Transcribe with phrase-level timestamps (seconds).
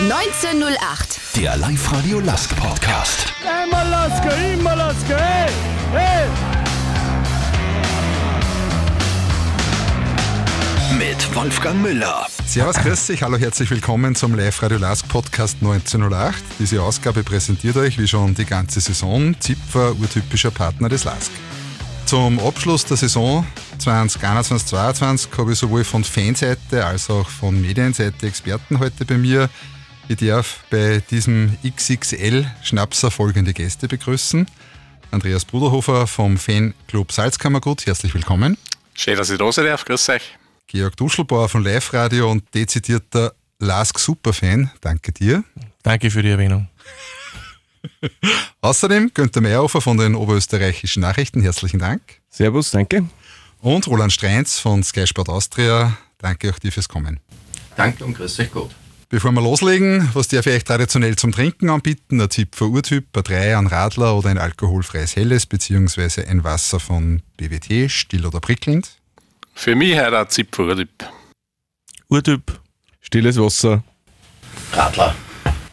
[0.00, 1.34] 1908.
[1.34, 3.32] Der Live-Radio Lask Podcast.
[3.44, 5.50] Einmal Lasker, immer Lasker, hey,
[5.90, 6.28] hey!
[10.96, 12.28] Mit Wolfgang Müller.
[12.46, 16.44] Servus, grüß dich, hallo, herzlich willkommen zum Live-Radio Lask Podcast 1908.
[16.60, 21.32] Diese Ausgabe präsentiert euch, wie schon die ganze Saison, Zipfer, urtypischer Partner des Lask.
[22.06, 23.44] Zum Abschluss der Saison
[23.80, 29.50] 2021-2022 habe ich sowohl von Fanseite als auch von Medienseite Experten heute bei mir.
[30.10, 34.46] Ich darf bei diesem XXL-Schnapser folgende Gäste begrüßen.
[35.10, 38.56] Andreas Bruderhofer vom Fanclub Salzkammergut, herzlich willkommen.
[38.94, 39.84] Schön, dass ich da sein darf.
[39.84, 40.38] Grüß euch.
[40.66, 45.44] Georg Duschelbauer von Live Radio und dezidierter Lask Superfan, danke dir.
[45.82, 46.68] Danke für die Erwähnung.
[48.62, 52.00] Außerdem Günther Meyerhofer von den Oberösterreichischen Nachrichten, herzlichen Dank.
[52.30, 53.06] Servus, danke.
[53.60, 57.20] Und Roland Streins von Sky Sport Austria, danke auch dir fürs Kommen.
[57.76, 58.70] Danke und grüß euch gut.
[59.10, 62.20] Bevor wir loslegen, was darf ich euch traditionell zum Trinken anbieten?
[62.20, 67.22] Ein Zipfer Urtyp, ein Drei, ein Radler oder ein alkoholfreies Helles, beziehungsweise ein Wasser von
[67.38, 68.90] BWT, still oder prickelnd?
[69.54, 70.90] Für mich heute ein Zipfeltyp.
[72.10, 72.60] Urtyp,
[73.00, 73.82] Stilles Wasser.
[74.74, 75.14] Radler.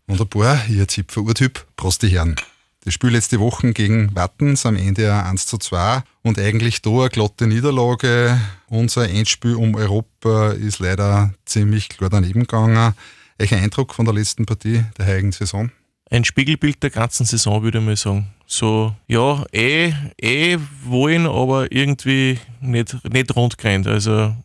[0.08, 2.38] Wunderbar, ihr Zipfer Urtyp, Prost die Herren.
[2.86, 6.92] Das Spiel letzte Woche gegen Wattens am Ende ein 1 zu 2 und eigentlich da
[6.92, 8.40] eine glatte Niederlage.
[8.68, 12.94] Unser Endspiel um Europa ist leider ziemlich klar daneben gegangen.
[13.38, 15.72] Welcher Eindruck von der letzten Partie der heutigen Saison?
[16.10, 18.28] ein Spiegelbild der ganzen Saison, würde ich mal sagen.
[18.46, 19.92] So, ja, eh,
[20.22, 23.88] eh wollen, aber irgendwie nicht, nicht rund gerannt.
[23.88, 24.36] Also,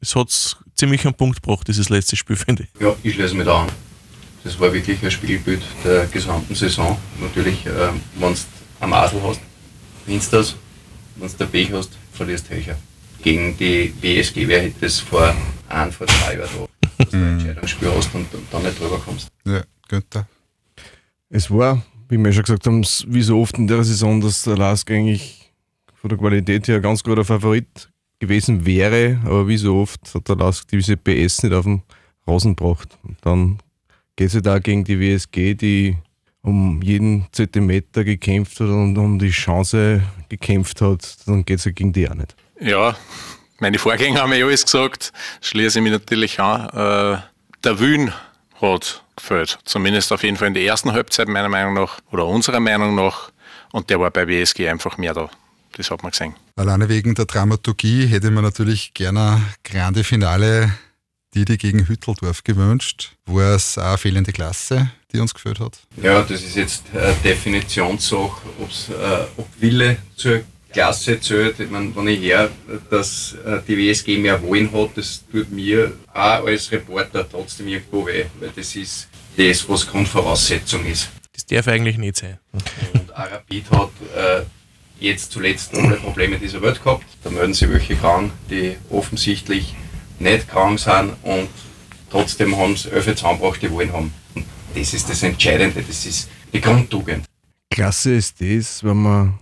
[0.00, 2.80] es hat ziemlich einen Punkt gebracht, dieses letzte Spiel, finde ich.
[2.80, 3.68] Ja, ich schließe mich da an.
[4.42, 6.96] Das war wirklich ein Spiegelbild der gesamten Saison.
[7.20, 7.88] Natürlich, äh,
[8.18, 8.38] wenn du
[8.80, 9.40] am Adel hast,
[10.06, 10.54] gewinnst du das.
[11.16, 12.76] Wenn du Pech hast, verlierst du.
[13.22, 15.34] Gegen die WSG, wer hätte das vor
[15.68, 16.65] ein, vor zwei Jahren da,
[16.98, 19.28] dass du ein Entscheidungsspiel hast und, und dann nicht drüber kommst.
[19.44, 20.26] Ja, Günther.
[21.28, 24.56] Es war, wie wir schon gesagt haben, wie so oft in der Saison, dass der
[24.56, 25.52] Lask eigentlich
[25.94, 30.28] von der Qualität her ein ganz guter Favorit gewesen wäre, aber wie so oft hat
[30.28, 31.82] der Lask diese PS nicht auf den
[32.26, 32.98] Rasen gebracht.
[33.02, 33.58] Und dann
[34.16, 35.96] geht es da gegen die WSG, die
[36.42, 41.72] um jeden Zentimeter gekämpft hat und um die Chance gekämpft hat, dann geht es ja
[41.72, 42.36] gegen die auch nicht.
[42.60, 42.96] Ja,
[43.58, 45.12] meine Vorgänger haben ja alles gesagt.
[45.40, 46.68] Schließe ich mich natürlich an.
[46.68, 47.22] Äh,
[47.64, 48.12] der Wien
[48.60, 49.58] hat gefällt.
[49.64, 53.30] Zumindest auf jeden Fall in der ersten Halbzeit, meiner Meinung nach, oder unserer Meinung nach.
[53.72, 55.30] Und der war bei WSG einfach mehr da.
[55.76, 56.34] Das hat man gesehen.
[56.56, 60.72] Alleine wegen der Dramaturgie hätte man natürlich gerne grande Finale
[61.34, 63.12] Didi gegen Hütteldorf gewünscht.
[63.26, 65.78] War es auch eine fehlende Klasse, die uns gefällt hat?
[66.02, 70.42] Ja, das ist jetzt eine Definitionssache, äh, ob Wille zur
[70.76, 71.58] Klasse zählt.
[71.58, 72.50] Ich meine, wenn ich her,
[72.90, 78.06] dass äh, die WSG mehr Wollen hat, das tut mir auch als Reporter trotzdem irgendwo
[78.06, 81.08] weh, weil das ist das, was Grundvoraussetzung ist.
[81.32, 82.38] Das darf eigentlich nicht sein.
[82.92, 84.42] Und Arabid hat äh,
[85.00, 87.06] jetzt zuletzt alle Probleme dieser Welt gehabt.
[87.24, 89.74] Da melden sich welche krank, die offensichtlich
[90.18, 91.48] nicht krank sind und
[92.10, 94.12] trotzdem haben sie elf zusammengebracht, die wollen haben.
[94.34, 94.44] Und
[94.74, 97.24] das ist das Entscheidende, das ist die Grundtugend.
[97.70, 99.38] Klasse ist das, wenn man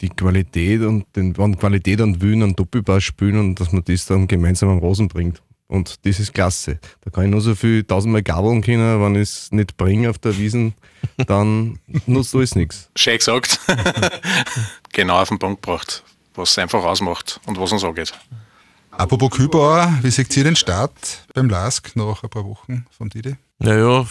[0.00, 4.06] die Qualität und den, wenn Qualität und Willen einen Doppelpass spielen und dass man das
[4.06, 5.42] dann gemeinsam am Rosen bringt.
[5.68, 6.80] Und das ist klasse.
[7.02, 10.18] Da kann ich nur so viel tausendmal gabeln können, wenn ich es nicht bringe auf
[10.18, 10.74] der Wiesen,
[11.28, 12.90] dann nutzt alles nichts.
[12.96, 13.60] Schön gesagt.
[14.92, 16.02] genau auf den Punkt gebracht,
[16.34, 18.12] was es einfach ausmacht und was uns angeht.
[18.90, 23.36] Apropos Kübauer, wie seht ihr den Start beim LASK nach ein paar Wochen von Didi?
[23.60, 24.04] Naja,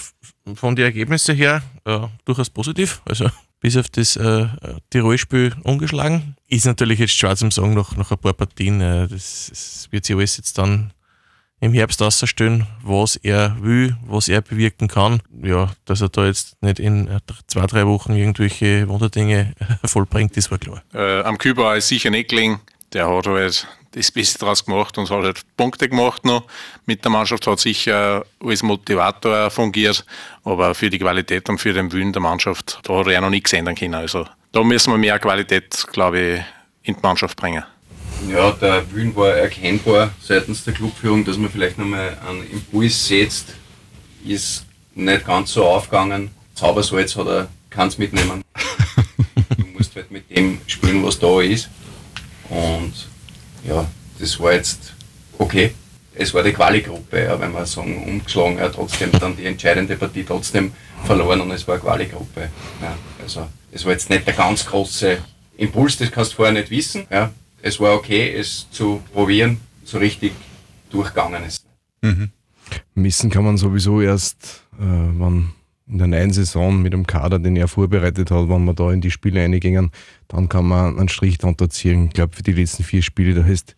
[0.56, 3.02] von den Ergebnissen her äh, durchaus positiv.
[3.04, 4.48] Also bis auf das äh,
[4.90, 6.36] Tirol-Spiel ungeschlagen.
[6.48, 8.82] Ist natürlich jetzt schwer zum Sagen nach, nach ein paar Partien.
[8.82, 10.92] Äh, das, das wird sich alles jetzt dann
[11.62, 15.22] im Herbst ausstellen, was er will, was er bewirken kann.
[15.44, 17.10] Ja, dass er da jetzt nicht in
[17.48, 19.54] zwei, drei Wochen irgendwelche Wunderdinge
[19.84, 20.82] vollbringt, das war klar.
[20.94, 22.60] Äh, am Kübauer ist sicher gelingen.
[22.94, 26.46] Der hat halt das Beste daraus gemacht und hat halt Punkte gemacht noch.
[26.86, 30.06] Mit der Mannschaft hat sicher als Motivator fungiert,
[30.44, 33.30] aber für die Qualität und für den Willen der Mannschaft, da hat er ja noch
[33.30, 33.96] nichts ändern können.
[33.96, 36.42] Also da müssen wir mehr Qualität, glaube ich,
[36.84, 37.64] in die Mannschaft bringen.
[38.28, 43.56] Ja, der Willen war erkennbar seitens der Clubführung, dass man vielleicht nochmal einen Impuls setzt,
[44.26, 46.32] ist nicht ganz so aufgegangen.
[46.54, 48.44] Zaubersalz hat er keins mitnehmen.
[49.58, 51.70] du musst halt mit dem spielen, was da ist.
[52.50, 53.09] Und
[53.64, 53.86] ja,
[54.20, 54.94] das war jetzt
[55.38, 55.72] okay.
[56.16, 60.26] Es war die Quali-Gruppe, ja, wenn wir sagen, umgeschlagen, hat trotzdem dann die entscheidende Partie
[60.26, 60.74] trotzdem
[61.06, 62.50] verloren und es war eine Quali-Gruppe.
[62.82, 65.18] Ja, also es war jetzt nicht der ganz große
[65.58, 67.06] Impuls, das kannst du vorher nicht wissen.
[67.10, 67.32] Ja.
[67.62, 70.34] Es war okay, es zu probieren, so richtig
[70.90, 71.64] durchgegangen ist.
[72.02, 72.32] Mhm.
[72.96, 75.54] Missen kann man sowieso erst, äh, wenn
[75.90, 79.02] in der neuen Saison mit dem Kader, den er vorbereitet hat, wenn wir da in
[79.02, 79.92] die Spiele eingingen,
[80.28, 82.08] dann kann man einen Strich drunter ziehen.
[82.08, 83.76] Ich glaube, für die letzten vier Spiele, da hast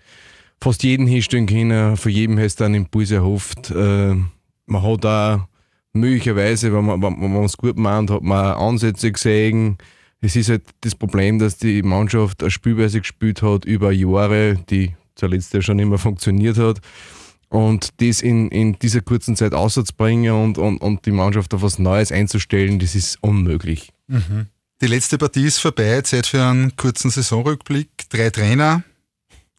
[0.60, 3.72] fast jeden hinstellen können, von jedem hast du einen Impuls erhofft.
[3.72, 4.16] Äh,
[4.66, 5.48] man hat da
[5.94, 9.78] möglicherweise, wenn man, wenn man es gut meint, hat man Ansätze gesehen.
[10.20, 14.96] Es ist halt das Problem, dass die Mannschaft eine Spielweise gespielt hat über Jahre, die
[15.16, 16.80] zuletzt ja schon immer funktioniert hat.
[17.52, 21.80] Und das in, in dieser kurzen Zeit auszubringen und, und, und die Mannschaft auf was
[21.80, 23.92] Neues einzustellen, das ist unmöglich.
[24.08, 24.48] Mhm.
[24.80, 27.90] Die letzte Partie ist vorbei, Zeit für einen kurzen Saisonrückblick.
[28.10, 28.84] Drei Trainer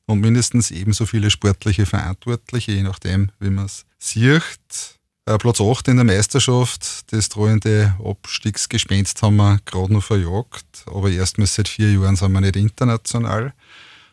[0.07, 4.99] und mindestens ebenso viele sportliche Verantwortliche, je nachdem, wie man es sieht.
[5.27, 11.11] Äh, Platz 8 in der Meisterschaft, das drohende Abstiegsgespenst haben wir gerade noch verjagt, aber
[11.11, 13.53] erstmals seit vier Jahren sind wir nicht international.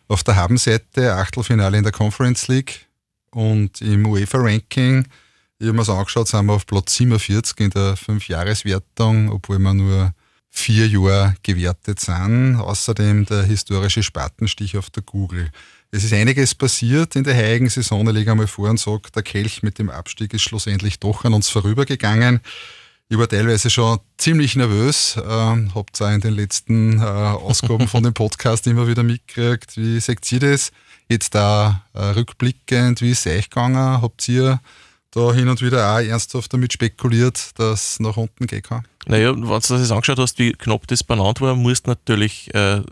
[0.09, 2.88] Auf der Habenseite Achtelfinale in der Conference League,
[3.31, 5.05] und im UEFA-Ranking,
[5.59, 9.73] ich habe mir das angeschaut, sind wir auf Platz 47 in der Fünfjahreswertung, obwohl wir
[9.73, 10.13] nur
[10.49, 12.55] vier Jahre gewertet sind.
[12.55, 15.51] Außerdem der historische Spatenstich auf der Google.
[15.91, 18.07] Es ist einiges passiert in der heiligen Saison.
[18.07, 21.33] Ich lege einmal vor und sage, der Kelch mit dem Abstieg ist schlussendlich doch an
[21.33, 22.41] uns vorübergegangen.
[23.11, 25.21] Ich war teilweise schon ziemlich nervös, äh,
[25.73, 29.77] habt auch in den letzten äh, Ausgaben von dem Podcast immer wieder mitgekriegt.
[29.77, 30.71] Wie seht ihr das?
[31.09, 34.01] Jetzt da äh, rückblickend, wie ist es euch gegangen?
[34.01, 34.61] Habt ihr
[35.09, 38.83] da hin und wieder auch ernsthaft damit spekuliert, dass es nach unten gehen kann?
[39.07, 42.53] Naja, wenn du das jetzt angeschaut hast, wie knapp das benannt war, musst du natürlich
[42.53, 42.83] äh,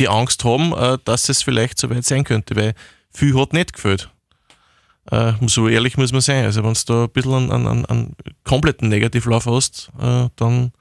[0.00, 2.74] die Angst haben, äh, dass es vielleicht so weit sein könnte, weil
[3.12, 4.10] viel hat nicht gefällt.
[5.10, 6.44] Äh, so ehrlich muss man sein.
[6.44, 10.72] Also wenn du da ein bisschen einen, einen, einen kompletten Negativlauf hast, äh, dann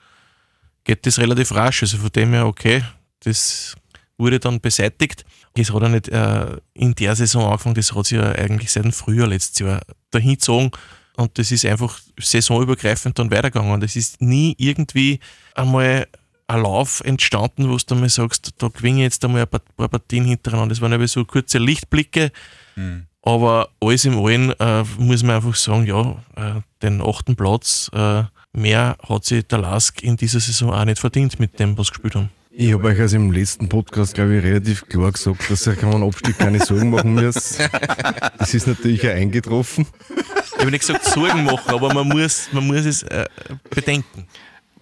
[0.86, 1.84] geht das relativ rasch.
[1.84, 2.84] Also von dem her, okay,
[3.20, 3.76] das
[4.18, 5.24] wurde dann beseitigt.
[5.56, 8.84] Das hat ja nicht äh, in der Saison angefangen, das hat sich ja eigentlich seit
[8.84, 9.82] dem Frühjahr letztes Jahr
[10.12, 10.72] dahin gezogen.
[11.18, 13.82] Und das ist einfach saisonübergreifend dann weitergegangen.
[13.82, 15.20] Das ist nie irgendwie
[15.54, 16.08] einmal
[16.48, 19.90] ein Lauf entstanden, wo du dann mal sagst, da gewinne ich jetzt einmal ein paar
[19.90, 20.74] Partien hintereinander.
[20.74, 22.32] Das waren aber so kurze Lichtblicke.
[22.76, 23.06] Mhm.
[23.22, 28.24] Aber alles im Allen äh, muss man einfach sagen, ja, äh, den achten Platz, äh,
[28.54, 31.92] mehr hat sich der Lask in dieser Saison auch nicht verdient mit dem, was sie
[31.94, 32.30] gespielt haben.
[32.62, 36.04] Ich habe euch also im letzten Podcast, glaube ich, relativ klar gesagt, dass ihr keinen
[36.04, 37.58] Abstieg keine Sorgen machen müsst.
[38.38, 39.88] Das ist natürlich auch eingetroffen.
[40.10, 43.24] Ich habe nicht gesagt Sorgen machen, aber man muss, man muss es äh,
[43.70, 44.28] bedenken.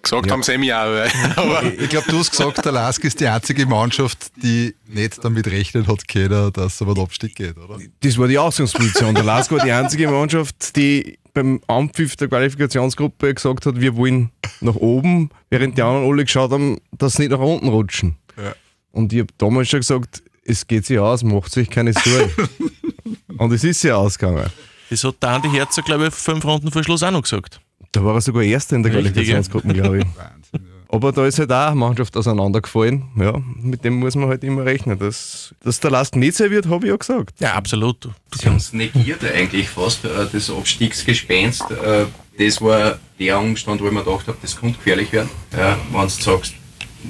[0.09, 0.33] Gesagt ja.
[0.33, 1.07] haben sie mir auch.
[1.35, 5.23] Aber ich, ich glaube, du hast gesagt, der Lask ist die einzige Mannschaft, die nicht
[5.23, 7.77] damit rechnet hat, können, dass es aber den Abstieg geht, oder?
[7.99, 9.13] Das war die Ausgangsposition.
[9.13, 14.31] Der Lask war die einzige Mannschaft, die beim Anpfiff der Qualifikationsgruppe gesagt hat, wir wollen
[14.61, 18.17] nach oben, während die anderen alle geschaut haben, dass sie nicht nach unten rutschen.
[18.37, 18.55] Ja.
[18.91, 22.49] Und ich habe damals schon gesagt, es geht sich aus, macht sich keine Sorgen.
[23.37, 24.49] Und es ist ja ausgegangen.
[24.89, 27.59] Das hat der Andi Herzog, glaube ich, fünf Runden vor Schluss auch noch gesagt.
[27.97, 30.05] Da war er sogar Erster in der Qualifikationsgruppe, glaube ich.
[30.15, 30.67] Wahnsinn.
[30.87, 33.05] Aber da ist halt auch eine Mannschaft auseinandergefallen.
[33.17, 34.99] Ja, mit dem muss man halt immer rechnen.
[34.99, 37.33] Dass, dass der Last nicht sein wird, habe ich ja gesagt.
[37.39, 38.07] Ja, absolut.
[38.39, 41.71] Sie haben es negiert eigentlich fast, äh, das Abstiegsgespenst.
[41.71, 42.05] Äh,
[42.37, 45.29] das war der Umstand, wo ich mir gedacht habe, das könnte gefährlich werden.
[45.57, 46.53] Ja, wenn du sagst,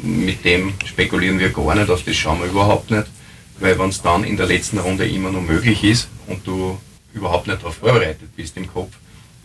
[0.01, 3.07] mit dem spekulieren wir gar nicht, auf das schauen wir überhaupt nicht.
[3.59, 6.77] Weil wenn es dann in der letzten Runde immer noch möglich ist und du
[7.13, 8.93] überhaupt nicht darauf vorbereitet bist im Kopf,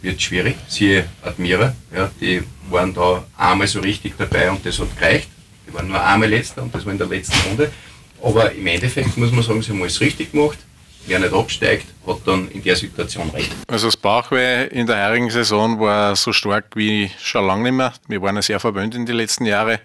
[0.02, 0.56] wird schwierig.
[0.68, 5.28] Siehe Admira, ja, die waren da einmal so richtig dabei und das hat gereicht.
[5.66, 7.70] Die waren nur einmal letzter und das war in der letzten Runde.
[8.22, 10.58] Aber im Endeffekt muss man sagen, sie haben alles richtig gemacht.
[11.04, 13.50] Wer nicht absteigt, hat dann in der Situation recht.
[13.66, 17.92] Also das Bauchweh in der heurigen Saison war so stark wie schon lange nicht mehr.
[18.06, 19.78] Wir waren ja sehr verwöhnt in den letzten Jahren.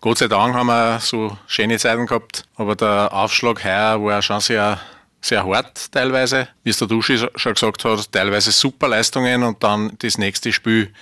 [0.00, 4.40] Gott sei Dank haben wir so schöne Zeiten gehabt, aber der Aufschlag heuer war schon
[4.40, 4.80] sehr
[5.22, 9.92] sehr hart teilweise, wie es der Duschi schon gesagt hat, teilweise super Leistungen und dann
[9.98, 10.92] das nächste Spiel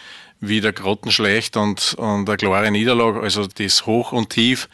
[0.41, 3.21] wieder grottenschlecht und, und eine klare Niederlage.
[3.21, 4.69] Also das Hoch und Tief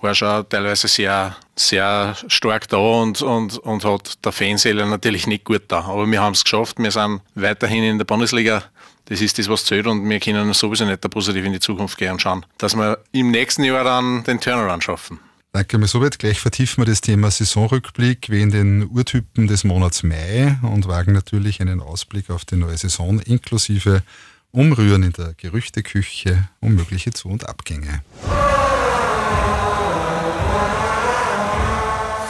[0.00, 5.44] war schon teilweise sehr, sehr stark da und, und, und hat der Fanseele natürlich nicht
[5.44, 5.80] gut da.
[5.84, 8.64] Aber wir haben es geschafft, wir sind weiterhin in der Bundesliga.
[9.06, 12.12] Das ist das, was zählt und wir können sowieso nicht positiv in die Zukunft gehen
[12.12, 15.20] und schauen, dass wir im nächsten Jahr dann den Turnaround schaffen.
[15.54, 16.18] Danke, Mesobet.
[16.18, 21.12] Gleich vertiefen wir das Thema Saisonrückblick wie in den Urtypen des Monats Mai und wagen
[21.12, 24.02] natürlich einen Ausblick auf die neue Saison inklusive
[24.50, 28.02] Umrühren in der Gerüchteküche um mögliche Zu- und Abgänge.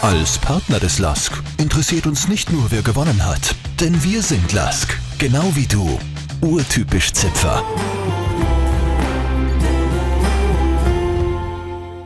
[0.02, 4.98] Als Partner des LASK interessiert uns nicht nur, wer gewonnen hat, denn wir sind LASK,
[5.18, 6.00] genau wie du.
[6.40, 7.62] Urtypisch Zipfer.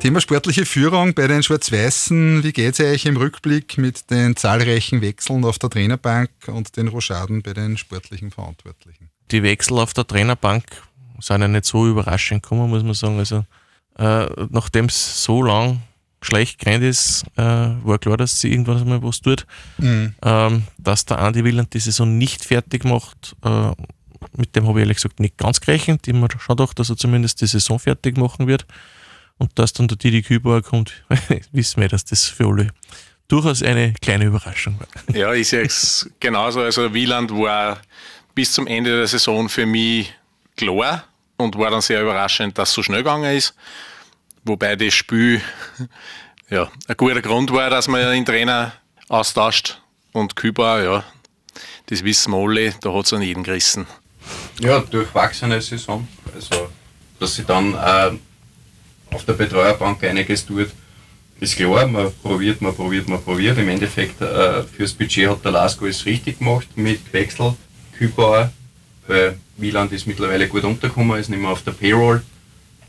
[0.07, 2.45] Thema sportliche Führung bei den Schwarz-Weißen.
[2.45, 6.87] Wie geht es euch im Rückblick mit den zahlreichen Wechseln auf der Trainerbank und den
[6.87, 9.11] Rochaden bei den sportlichen Verantwortlichen?
[9.33, 10.63] Die Wechsel auf der Trainerbank
[11.19, 13.19] sind ja nicht so überraschend gekommen, muss man sagen.
[13.19, 13.45] Also,
[13.99, 15.81] äh, nachdem es so lang
[16.23, 19.45] schlecht gerannt ist, äh, war klar, dass sie irgendwann mal was tut.
[19.79, 20.15] Mhm.
[20.23, 23.73] Ähm, dass der Andi Wieland die Saison nicht fertig macht, äh,
[24.37, 26.07] mit dem habe ich ehrlich gesagt nicht ganz gerechnet.
[26.07, 28.67] Ich habe mir schon gedacht, dass er zumindest die Saison fertig machen wird.
[29.39, 31.05] Und dass dann der Didi Kübauer kommt,
[31.53, 32.69] wissen wir, dass das für alle
[33.29, 35.15] durchaus eine kleine Überraschung war.
[35.15, 36.61] Ja, ich sehe es genauso.
[36.61, 37.81] Also Wieland war
[38.35, 40.13] bis zum Ende der Saison für mich
[40.57, 41.05] klar
[41.37, 43.55] und war dann sehr überraschend, dass es so schnell gegangen ist.
[44.45, 45.41] Wobei das Spiel
[46.51, 48.73] ja, ein guter Grund war, dass man den Trainer
[49.09, 49.81] austauscht.
[50.13, 51.05] Und Kübauer, ja,
[51.87, 53.87] das wissen wir alle, da hat es an jeden gerissen.
[54.61, 56.07] Ja, durchwachsene Saison.
[56.35, 56.71] Also,
[57.21, 58.17] dass sie dann äh,
[59.17, 60.69] auf der Betreuerbank einiges tut,
[61.41, 61.87] ist klar.
[61.87, 63.59] Man probiert, man probiert, man probiert.
[63.59, 67.55] Im Endeffekt äh, fürs Budget hat der Lasko es richtig gemacht mit Wechsel,
[67.97, 68.53] Kübauer,
[69.07, 72.23] weil Wieland ist mittlerweile gut untergekommen, ist nicht mehr auf der Payroll.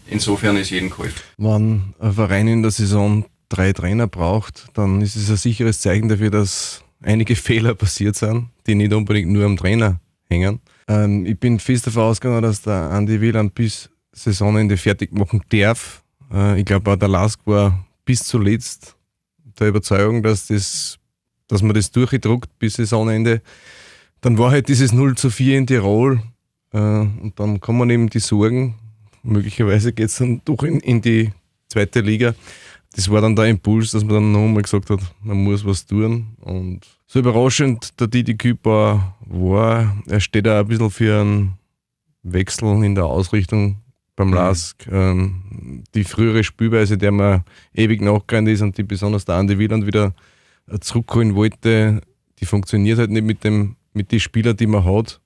[0.10, 1.22] Insofern ist jeden geholfen.
[1.38, 6.10] Wenn ein Verein in der Saison drei Trainer braucht, dann ist es ein sicheres Zeichen
[6.10, 10.60] dafür, dass einige Fehler passiert sind, die nicht unbedingt nur am Trainer hängen.
[10.90, 16.04] Ähm, ich bin fest davon ausgegangen, dass der Andi Wieland bis Saisonende fertig machen darf.
[16.32, 18.96] Äh, ich glaube auch der Lask war bis zuletzt
[19.60, 20.98] der Überzeugung, dass, das,
[21.48, 23.42] dass man das durchgedruckt bis Saisonende.
[24.22, 26.22] Dann war halt dieses 0 zu 4 in Tirol
[26.74, 28.76] äh, und dann kommen eben die Sorgen.
[29.24, 31.32] Möglicherweise geht es dann doch in, in die
[31.68, 32.34] zweite Liga.
[32.96, 36.36] Das war dann der Impuls, dass man dann nochmal gesagt hat, man muss was tun.
[36.40, 41.54] Und so überraschend der Didi Küper war, er steht auch ein bisschen für einen
[42.24, 43.78] Wechsel in der Ausrichtung
[44.18, 44.34] beim mhm.
[44.34, 44.88] LASK.
[44.92, 47.44] Ähm, die frühere Spielweise, der man
[47.74, 50.14] ewig nachgerannt ist und die besonders der Andi Wieland wieder
[50.82, 52.02] zurückholen wollte,
[52.40, 55.22] die funktioniert halt nicht mit, dem, mit den Spielern, die man hat.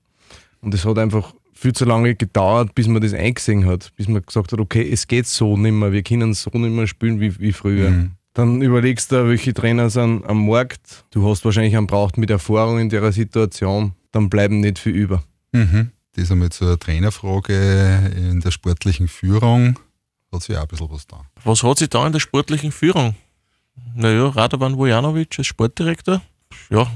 [0.62, 4.24] Und es hat einfach viel zu lange gedauert, bis man das eingesehen hat, bis man
[4.24, 7.40] gesagt hat, okay, es geht so nicht mehr, wir können so nicht mehr spielen wie,
[7.40, 7.90] wie früher.
[7.90, 8.12] Mhm.
[8.34, 11.06] Dann überlegst du, welche Trainer sind am Markt.
[11.12, 15.24] Du hast wahrscheinlich einen braucht mit Erfahrung in der Situation, dann bleiben nicht viel über.
[15.52, 15.92] Mhm.
[16.14, 19.80] Das einmal zur Trainerfrage in der sportlichen Führung.
[20.32, 21.22] Hat sich auch ein bisschen was da.
[21.46, 23.16] Was hat sich da in der sportlichen Führung?
[23.96, 26.22] Naja, Radovan Vujanovic als Sportdirektor.
[26.70, 26.92] Ja.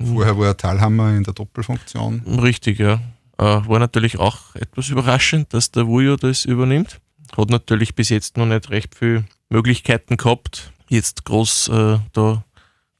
[0.00, 2.20] Vorher war er Talhammer in der Doppelfunktion.
[2.40, 3.00] Richtig, ja.
[3.38, 7.00] Äh, war natürlich auch etwas überraschend, dass der Vujo das übernimmt.
[7.36, 12.44] Hat natürlich bis jetzt noch nicht recht viele Möglichkeiten gehabt, jetzt groß äh, da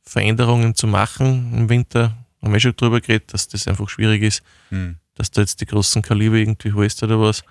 [0.03, 1.53] Veränderungen zu machen.
[1.55, 4.43] Im Winter haben wir schon drüber geredet, dass das einfach schwierig ist.
[4.71, 7.43] Hm dass da jetzt die großen Kaliber irgendwie holst oder was.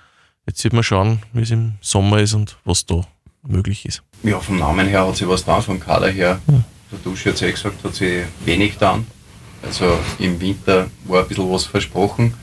[0.48, 3.02] Jetzt sieht man schauen, wie es im Sommer ist und was da
[3.44, 4.04] möglich ist.
[4.24, 6.40] Ja, vom Namen her hat sich was da, vom Kader her.
[6.46, 6.64] Hm.
[6.92, 9.06] Der Dusch hat ja gesagt, hat sich wenig getan.
[9.64, 12.36] Also im Winter war ein bisschen was versprochen,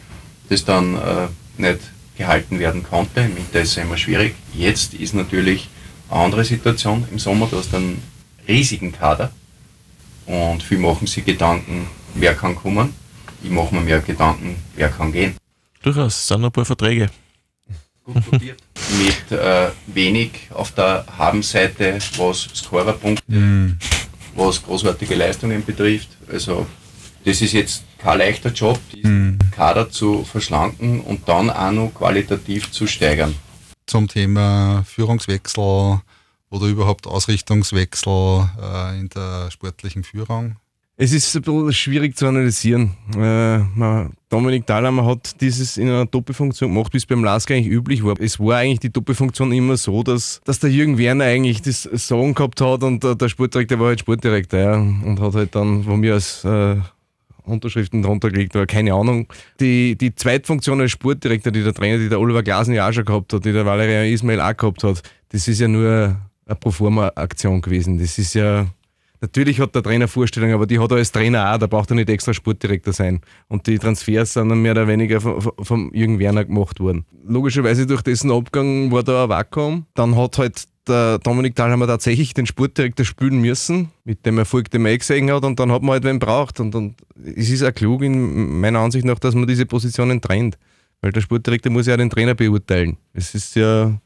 [0.48, 1.80] das dann äh, nicht
[2.16, 3.20] gehalten werden konnte.
[3.20, 4.34] Im Winter ist es immer schwierig.
[4.52, 5.68] Jetzt ist natürlich
[6.10, 7.06] eine andere Situation.
[7.10, 8.02] Im Sommer, du hast einen
[8.48, 9.30] riesigen Kader
[10.26, 12.92] und viel machen sich Gedanken, wer kann kommen
[13.42, 15.36] ich mache mir mehr Gedanken, wer kann gehen.
[15.82, 17.10] Durchaus, es sind noch ein paar Verträge.
[18.04, 18.62] Gut probiert.
[18.98, 23.78] Mit äh, wenig auf der Habenseite, was Scorerpunkte, mm.
[24.34, 26.08] was großartige Leistungen betrifft.
[26.30, 26.66] Also
[27.24, 29.38] das ist jetzt kein leichter Job, diesen mm.
[29.52, 33.34] Kader zu verschlanken und dann auch noch qualitativ zu steigern.
[33.86, 36.00] Zum Thema Führungswechsel
[36.50, 40.56] oder überhaupt Ausrichtungswechsel äh, in der sportlichen Führung.
[41.02, 42.92] Es ist ein bisschen schwierig zu analysieren.
[43.16, 43.58] Äh,
[44.28, 48.14] Dominik Thalhammer hat dieses in einer Doppelfunktion gemacht, wie es beim Lask eigentlich üblich war.
[48.20, 52.34] Es war eigentlich die Doppelfunktion immer so, dass, dass der Jürgen Werner eigentlich das Sagen
[52.34, 56.14] gehabt hat und der Sportdirektor war halt Sportdirektor ja, und hat halt dann von mir
[56.14, 56.76] als äh,
[57.42, 59.26] Unterschriften drunter gelegt oder keine Ahnung.
[59.58, 63.06] Die, die Zweitfunktion als Sportdirektor, die der Trainer, die der Oliver Glasen ja auch schon
[63.06, 66.16] gehabt hat, die der Valerian Ismail auch gehabt hat, das ist ja nur
[66.46, 67.98] eine Proforma-Aktion gewesen.
[67.98, 68.68] Das ist ja
[69.22, 71.94] Natürlich hat der Trainer Vorstellungen, aber die hat er als Trainer auch, da braucht er
[71.94, 73.20] nicht extra Sportdirektor sein.
[73.46, 77.06] Und die Transfers sind dann mehr oder weniger vom, Jürgen Werner gemacht worden.
[77.24, 79.86] Logischerweise durch dessen Abgang war da ein Vakuum.
[79.94, 84.82] Dann hat halt der Dominik Thalhammer tatsächlich den Sportdirektor spielen müssen, mit dem Erfolg, den
[84.82, 86.58] man eh gesehen hat, und dann hat man halt wen braucht.
[86.58, 90.58] Und, und es ist auch klug, in meiner Ansicht nach, dass man diese Positionen trennt.
[91.00, 92.96] Weil der Sportdirektor muss ja den Trainer beurteilen.
[93.12, 94.00] Es ist ja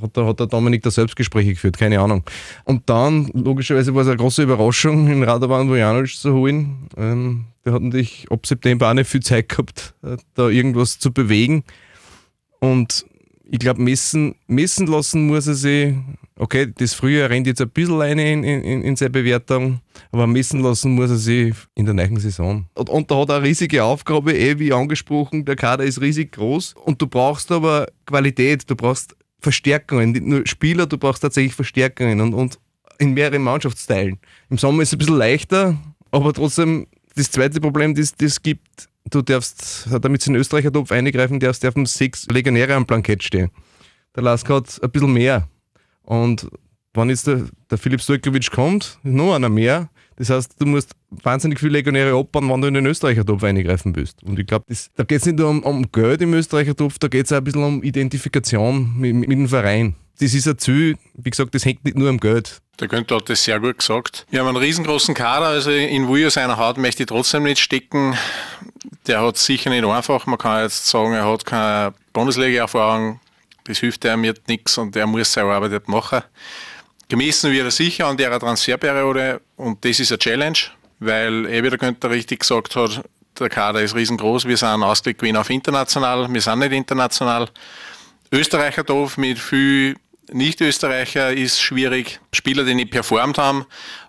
[0.00, 2.22] hat der, hat der Dominik da Selbstgespräche geführt, keine Ahnung.
[2.64, 6.88] Und dann, logischerweise war es eine große Überraschung, in Radovan Vujanovic zu holen.
[6.96, 11.12] Ähm, der hat natürlich ab September auch nicht viel Zeit gehabt, äh, da irgendwas zu
[11.12, 11.64] bewegen.
[12.60, 13.06] Und
[13.50, 15.94] ich glaube, messen, messen lassen muss er sich
[16.36, 20.60] Okay, das Frühjahr rennt jetzt ein bisschen rein in, in, in seine Bewertung, aber messen
[20.60, 22.66] lassen muss er sich in der neuen Saison.
[22.74, 26.32] Und, und da hat er eine riesige Aufgabe, eh wie angesprochen, der Kader ist riesig
[26.32, 31.54] groß und du brauchst aber Qualität, du brauchst Verstärkungen, nicht nur Spieler, du brauchst tatsächlich
[31.54, 32.58] Verstärkungen und, und
[32.98, 34.18] in mehreren Mannschaftsteilen.
[34.50, 35.76] Im Sommer ist es ein bisschen leichter,
[36.10, 40.72] aber trotzdem, das zweite Problem, das es gibt, du darfst, damit sie in den Österreicher
[40.72, 43.50] Topf eingreifen darfst, dürfen sechs Legionäre am Plankett stehen.
[44.16, 45.48] Der Lask hat ein bisschen mehr.
[46.02, 46.48] Und
[46.94, 49.90] wenn jetzt der, der Philipp Stojkovic kommt, noch einer mehr.
[50.16, 53.96] Das heißt, du musst wahnsinnig viele Legionäre abbauen, wenn du in den Österreicher Topf eingreifen
[53.96, 54.22] willst.
[54.22, 54.66] Und ich glaube,
[54.96, 57.38] da geht es nicht nur um, um, Geld im Österreicher Topf, da geht es auch
[57.38, 59.94] ein bisschen um Identifikation mit, mit, dem Verein.
[60.20, 62.60] Das ist ein Ziel, wie gesagt, das hängt nicht nur am Geld.
[62.80, 64.26] Der Günther hat das sehr gut gesagt.
[64.30, 68.16] Wir haben einen riesengroßen Kader, also in Wujo seiner Haut möchte ich trotzdem nicht stecken.
[69.06, 70.26] Der hat sicher nicht einfach.
[70.26, 73.20] Man kann jetzt sagen, er hat keine Bundesliga-Erfahrung,
[73.64, 76.22] das hilft einem jetzt nichts und er muss seine Arbeit machen.
[77.08, 80.58] Gemessen wird er sicher an der Transferperiode und das ist eine Challenge,
[81.00, 83.02] weil, eh wie der Günther richtig gesagt hat,
[83.38, 84.46] der Kader ist riesengroß.
[84.46, 87.48] Wir sind ausgeglichen auf international, wir sind nicht international.
[88.32, 89.96] Österreicher doof mit viel
[90.32, 92.20] Nicht-Österreicher ist schwierig.
[92.32, 93.66] Spieler, die nicht performt haben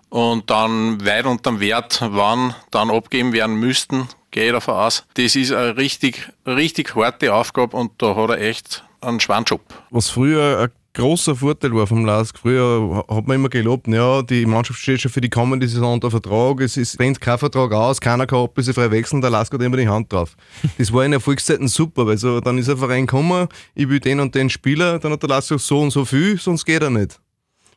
[0.08, 5.04] und dann weit unterm Wert wann dann abgeben werden müssten, gehe ich davon aus.
[5.14, 9.62] Das ist eine richtig, richtig harte Aufgabe und da hat er echt einen Schwanjob.
[9.90, 12.38] Was früher ein großer Vorteil war vom LASK.
[12.38, 16.10] Früher hat man immer gelobt, ja, die Mannschaft steht schon für die kommende Saison unter
[16.10, 19.76] Vertrag, es ist, rennt kein Vertrag aus, keiner kann frei wechseln, der LASK hat immer
[19.76, 20.36] die Hand drauf.
[20.78, 24.20] Das war in Erfolgszeiten super, weil so, dann ist ein Verein gekommen, ich will den
[24.20, 27.20] und den Spieler, dann hat der LASK so und so viel, sonst geht er nicht.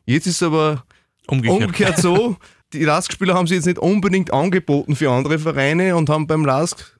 [0.06, 0.84] Jetzt ist es aber
[1.26, 2.36] umgekehrt, umgekehrt so,
[2.72, 6.98] die LASK-Spieler haben sie jetzt nicht unbedingt angeboten für andere Vereine und haben beim LASK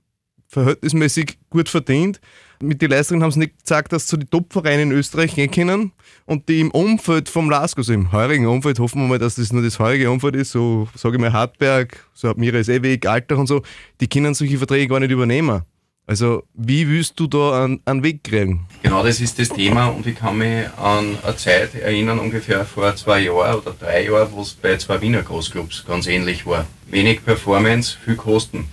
[0.49, 2.21] verhältnismäßig gut verdient
[2.63, 5.51] mit den Leistungen haben sie nicht gesagt, dass sie zu den Top-Vereinen in Österreich gehen
[5.51, 5.93] können
[6.31, 9.53] und die im Umfeld vom LASK, also im heurigen Umfeld, hoffen wir mal, dass das
[9.53, 13.37] nur das heurige Umfeld ist, so sage ich mal Hartberg, so hat Mira Ewig, Alter
[13.37, 13.63] und so,
[14.01, 15.63] die können solche Verträge gar nicht übernehmen.
[16.07, 18.69] Also wie willst du da einen, einen Weg kriegen?
[18.85, 22.95] Genau das ist das Thema und ich kann mich an eine Zeit erinnern, ungefähr vor
[22.95, 26.65] zwei Jahren oder drei Jahren, wo es bei zwei Wiener Großclubs ganz ähnlich war.
[26.87, 28.69] Wenig Performance, viel Kosten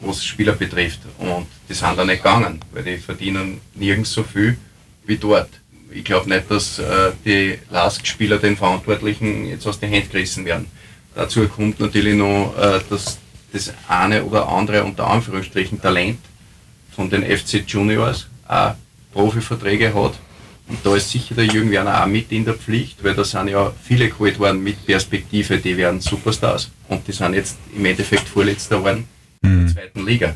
[0.00, 1.00] was Spieler betrifft.
[1.18, 4.58] Und die sind da nicht gegangen, weil die verdienen nirgends so viel
[5.06, 5.48] wie dort.
[5.96, 10.66] Ich glaube nicht, dass äh, die Lask-Spieler den Verantwortlichen jetzt aus den Händen gerissen werden.
[11.14, 13.18] Dazu kommt natürlich noch, äh, dass
[13.52, 16.18] das eine oder andere unter Anführungsstrichen Talent
[16.94, 18.74] von den FC Juniors auch
[19.12, 20.18] Profiverträge hat.
[20.68, 23.48] Und da ist sicher der Jürgen Werner auch mit in der Pflicht, weil da sind
[23.48, 26.70] ja viele geholt worden mit Perspektive, die werden Superstars.
[26.88, 29.08] Und die sind jetzt im Endeffekt Vorletzter geworden
[29.40, 29.66] mhm.
[29.66, 30.34] der zweiten Liga.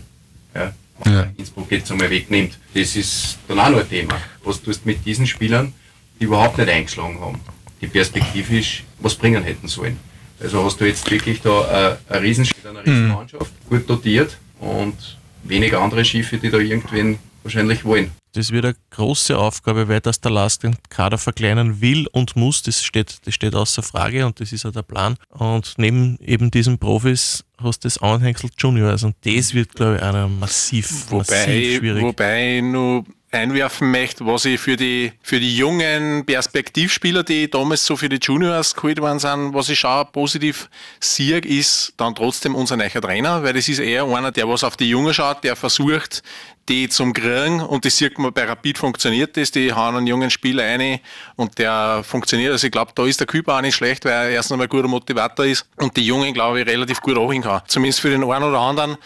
[0.54, 0.72] Ja,
[1.06, 1.28] ja.
[1.36, 2.58] Innsbruck jetzt einmal wegnimmt.
[2.74, 4.20] Das ist dann auch noch ein Thema.
[4.44, 5.72] Was tust du mit diesen Spielern,
[6.18, 7.40] die überhaupt nicht eingeschlagen haben,
[7.80, 9.98] die perspektivisch was bringen hätten sollen.
[10.38, 13.68] Also hast du jetzt wirklich da äh, ein Riesenspiel, eine Riesenmannschaft, mhm.
[13.68, 18.10] gut dotiert und wenig andere Schiffe, die da irgendwen wahrscheinlich wollen.
[18.32, 22.62] Das wird eine große Aufgabe, weil das der Last den Kader verkleinern will und muss.
[22.62, 25.16] Das steht, das steht außer Frage und das ist ja der Plan.
[25.30, 30.02] Und neben eben diesen Profis hast du das Anhängsel Juniors und das wird, glaube ich,
[30.02, 32.02] einer massiv, wobei, massiv schwierig.
[32.02, 37.86] Wobei ich nur einwerfen möchte, was ich für die, für die jungen Perspektivspieler, die damals
[37.86, 42.54] so für die Juniors geholt worden sind, was ich schon positiv sehe, ist dann trotzdem
[42.54, 45.54] unser neuer Trainer, weil das ist eher einer, der was auf die Jungen schaut, der
[45.54, 46.22] versucht,
[46.70, 50.30] die zum Kriegen und das sieht man bei Rapid funktioniert das, die hauen einen jungen
[50.30, 51.00] Spieler ein
[51.34, 52.52] und der funktioniert.
[52.52, 54.70] Also ich glaube, da ist der Küber auch nicht schlecht, weil er erst einmal ein
[54.70, 57.60] guter Motivator ist und die Jungen, glaube ich, relativ gut anhängen kann.
[57.66, 58.96] Zumindest für den einen oder anderen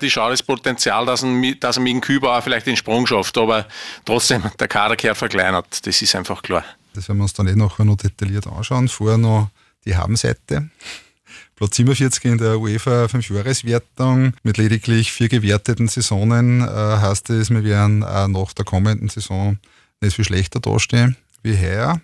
[0.00, 3.06] die schon das Potenzial, dass, ein, dass er mit dem Küber auch vielleicht den Sprung
[3.06, 3.66] schafft, aber
[4.04, 6.64] trotzdem, der Kader gehört verkleinert, das ist einfach klar.
[6.94, 8.88] Das werden wir uns dann eh nachher noch detailliert anschauen.
[8.88, 9.50] Vorher noch
[9.84, 10.70] die Habenseite.
[11.56, 17.62] Platz 47 in der UEFA 5-Jahres-Wertung mit lediglich vier gewerteten Saisonen äh, heißt es, wir
[17.62, 19.58] werden auch nach der kommenden Saison
[20.00, 22.00] nicht viel schlechter dastehen wie heuer.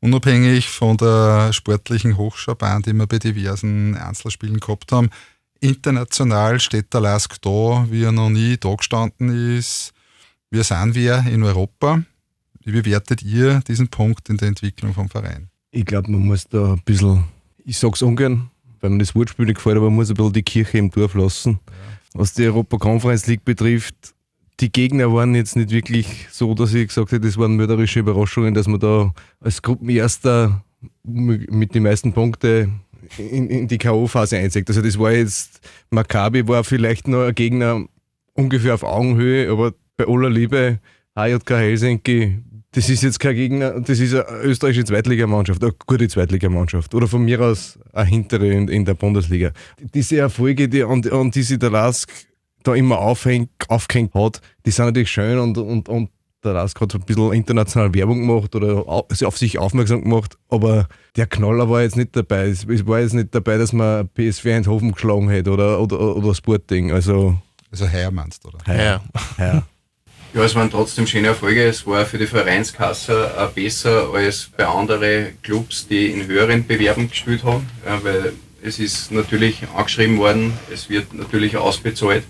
[0.00, 5.10] Unabhängig von der sportlichen Hochschaubahn, die wir bei diversen Einzelspielen gehabt haben.
[5.60, 9.92] International steht der Lask da, wie er noch nie da gestanden ist.
[10.50, 12.02] Wir sind wir in Europa.
[12.64, 15.50] Wie bewertet ihr diesen Punkt in der Entwicklung vom Verein?
[15.70, 17.24] Ich glaube, man muss da ein bisschen,
[17.64, 18.50] ich sag's ungern,
[18.80, 21.14] weil mir das Wortspiel nicht gefällt, aber man muss ein bisschen die Kirche im Dorf
[21.14, 21.58] lassen.
[22.14, 24.14] Was die Europa Conference League betrifft,
[24.60, 28.54] die Gegner waren jetzt nicht wirklich so, dass ich gesagt hätte, das waren mörderische Überraschungen,
[28.54, 30.64] dass man da als Gruppenerster
[31.04, 32.80] mit den meisten Punkten
[33.16, 34.68] in, in die K.O.-Phase einzieht.
[34.68, 35.60] Also das war jetzt,
[35.90, 37.84] Maccabi war vielleicht noch ein Gegner
[38.34, 40.80] ungefähr auf Augenhöhe, aber bei aller Liebe,
[41.16, 42.38] HJK Helsinki,
[42.72, 46.94] das ist jetzt kein Gegner, das ist eine österreichische Zweitligamannschaft, eine gute Zweitligamannschaft.
[46.94, 49.52] Oder von mir aus eine hintere in, in der Bundesliga.
[49.94, 52.10] Diese Erfolge, die, an, an die sich der Lask
[52.62, 56.10] da immer aufhängt, aufgehängt hat, die sind natürlich schön und, und, und
[56.44, 60.88] der Lask hat so ein bisschen international Werbung gemacht oder auf sich aufmerksam gemacht, aber
[61.16, 62.48] der Knaller war jetzt nicht dabei.
[62.48, 66.92] Es, war jetzt nicht dabei, dass man PSV Eindhoven geschlagen hätte oder, oder, oder Sporting.
[66.92, 67.38] Also,
[67.70, 68.58] also Heuer meinst du, oder?
[68.66, 69.02] Heuer.
[69.38, 69.66] Heuer.
[70.34, 71.66] Ja, es waren trotzdem schöne Erfolge.
[71.66, 77.08] Es war für die Vereinskasse auch besser als bei anderen Clubs, die in höheren Bewerben
[77.08, 77.66] gespielt haben,
[78.02, 82.24] weil es ist natürlich angeschrieben worden, es wird natürlich ausbezahlt,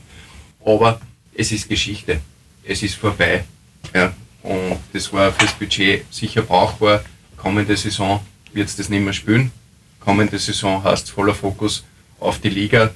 [0.64, 1.00] aber
[1.34, 2.20] es ist Geschichte.
[2.64, 3.44] Es ist vorbei.
[3.92, 4.12] Ja.
[4.42, 7.02] Und das war fürs Budget sicher brauchbar.
[7.36, 8.20] Kommende Saison
[8.52, 9.50] wird es das nicht mehr spielen.
[9.98, 11.84] Kommende Saison hast voller Fokus
[12.20, 12.90] auf die Liga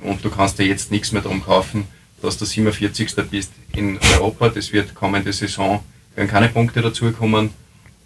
[0.00, 1.86] und du kannst dir jetzt nichts mehr drum kaufen,
[2.26, 3.14] dass du 47.
[3.30, 4.48] bist in Europa.
[4.48, 5.82] Das wird kommende Saison,
[6.14, 7.50] werden keine Punkte dazukommen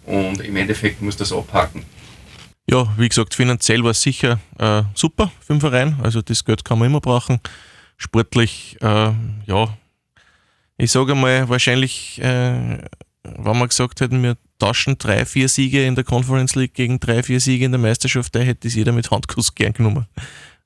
[0.05, 1.83] und im Endeffekt muss das abhaken.
[2.69, 5.97] Ja, wie gesagt, finanziell war es sicher äh, super für den Verein.
[6.01, 7.39] Also das Geld kann man immer brauchen.
[7.97, 9.11] Sportlich, äh,
[9.45, 9.77] ja,
[10.77, 12.77] ich sage mal, wahrscheinlich, äh,
[13.23, 17.23] wenn wir gesagt hätten, wir tauschen drei, vier Siege in der Conference League gegen drei,
[17.23, 20.05] vier Siege in der Meisterschaft, da hätte es jeder mit Handkuss gern genommen.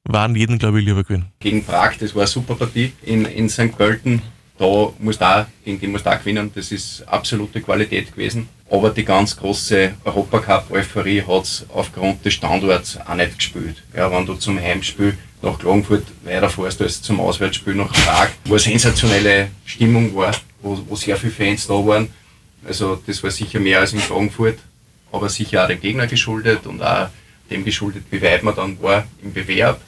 [0.08, 1.26] Waren jeden, glaube ich, lieber gewinnen.
[1.40, 3.76] Gegen Prag, das war eine super Partie in, in St.
[3.76, 4.22] Pölten.
[4.58, 6.52] Da muss da, gegen die muss da gewinnen.
[6.54, 8.48] Das ist absolute Qualität gewesen.
[8.70, 13.84] Aber die ganz große Europacup-Euphorie hat es aufgrund des Standorts auch nicht gespielt.
[13.96, 18.60] Ja, wenn du zum Heimspiel nach Klagenfurt weiterfährst als zum Auswärtsspiel nach Prag, wo eine
[18.60, 22.10] sensationelle Stimmung war, wo, wo sehr viele Fans da waren.
[22.64, 24.58] Also das war sicher mehr als in Klagenfurt,
[25.12, 27.10] aber sicher auch dem Gegner geschuldet und auch
[27.52, 29.82] dem geschuldet, wie weit man dann war im Bewerb.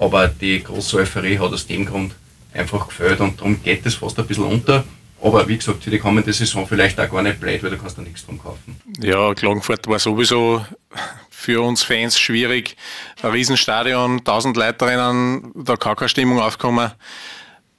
[0.00, 2.14] Aber die große Euphorie hat aus dem Grund
[2.54, 4.82] einfach gefällt und darum geht es fast ein bisschen unter.
[5.22, 7.98] Aber wie gesagt, für die kommende Saison vielleicht auch gar nicht blöd, weil du kannst
[7.98, 8.80] da nichts drum kaufen.
[8.98, 10.64] Ja, Klagenfurt war sowieso
[11.28, 12.76] für uns Fans schwierig.
[13.22, 16.92] Ein Riesenstadion, 1000 Leute drinnen, da kann keine Stimmung aufkommen.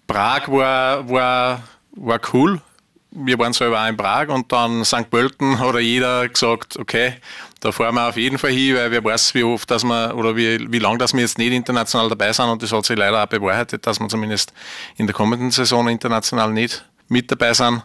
[0.06, 1.64] Prag war, war,
[1.96, 2.62] war cool.
[3.10, 5.10] Wir waren selber auch in Prag und dann St.
[5.10, 7.16] Pölten hat jeder gesagt, okay,
[7.62, 10.36] da fahren wir auf jeden Fall hin, weil wir wissen, wie oft, dass wir, oder
[10.36, 13.24] wie, wie lange, dass wir jetzt nicht international dabei sind und das hat sich leider
[13.24, 14.52] auch bewahrheitet, dass wir zumindest
[14.98, 17.84] in der kommenden Saison international nicht mit dabei sind.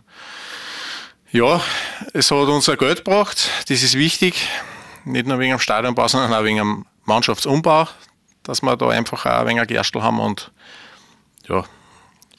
[1.30, 1.60] Ja,
[2.14, 4.48] es hat uns ein Geld gebracht, das ist wichtig
[5.04, 7.86] nicht nur wegen dem Stadionbau, sondern auch wegen dem Mannschaftsumbau,
[8.42, 10.50] dass wir da einfach auch ein wenig Gerstl haben und
[11.48, 11.64] ja,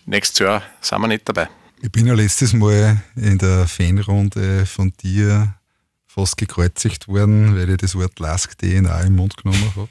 [0.06, 1.48] nächstes Jahr sind wir nicht dabei.
[1.82, 5.54] Ich bin ja letztes Mal in der Fanrunde von dir
[6.18, 9.88] fast gekreuzigt worden, weil ich das Wort Lask DNA im Mund genommen habe.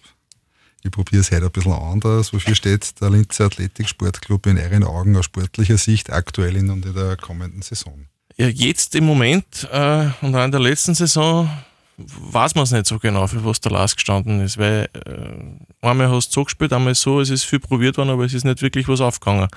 [0.82, 2.32] Ich probiere es heute ein bisschen anders.
[2.32, 7.16] Wofür steht der Linzer Athletik Sportclub in euren Augen aus sportlicher Sicht aktuell in der
[7.16, 8.06] kommenden Saison?
[8.36, 11.48] Ja, jetzt im Moment äh, und auch in der letzten Saison
[11.96, 16.10] weiß man es nicht so genau, für was der Last gestanden ist, weil äh, einmal
[16.10, 18.62] hast du so gespielt, einmal so, es ist viel probiert worden, aber es ist nicht
[18.62, 19.48] wirklich was aufgegangen.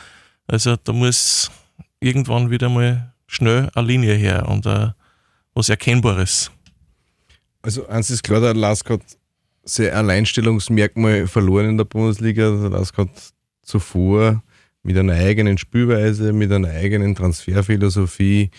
[0.46, 1.50] Also da muss
[2.00, 4.90] irgendwann wieder mal schnell eine Linie her und äh,
[5.56, 6.52] was Erkennbares.
[7.62, 9.02] Also eins ist klar, der Lask hat
[9.64, 12.50] sein Alleinstellungsmerkmal verloren in der Bundesliga.
[12.52, 13.10] Der Lask hat
[13.62, 14.42] zuvor
[14.84, 18.50] mit einer eigenen Spielweise, mit einer eigenen Transferphilosophie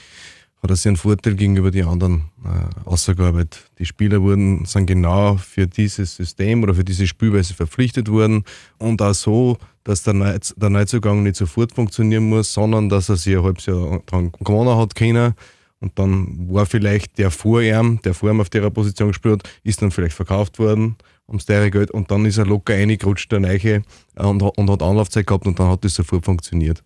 [0.62, 3.70] hat er sich einen Vorteil gegenüber den anderen äh, ausgearbeitet.
[3.78, 8.44] Die Spieler wurden, sind genau für dieses System oder für diese Spielweise verpflichtet worden
[8.78, 13.16] und auch so, dass der, Neu der Neuzugang nicht sofort funktionieren muss, sondern dass er
[13.16, 15.34] sich ein halbes Jahr dran gewonnen hat können.
[15.80, 19.50] Und dann war vielleicht der vor ihm, der vor ihm auf der Position gespielt hat,
[19.64, 20.96] ist dann vielleicht verkauft worden
[21.30, 23.82] ums teure Geld und dann ist er locker reingerutscht, der Neiche,
[24.16, 26.82] und, und hat Anlaufzeit gehabt und dann hat das sofort funktioniert.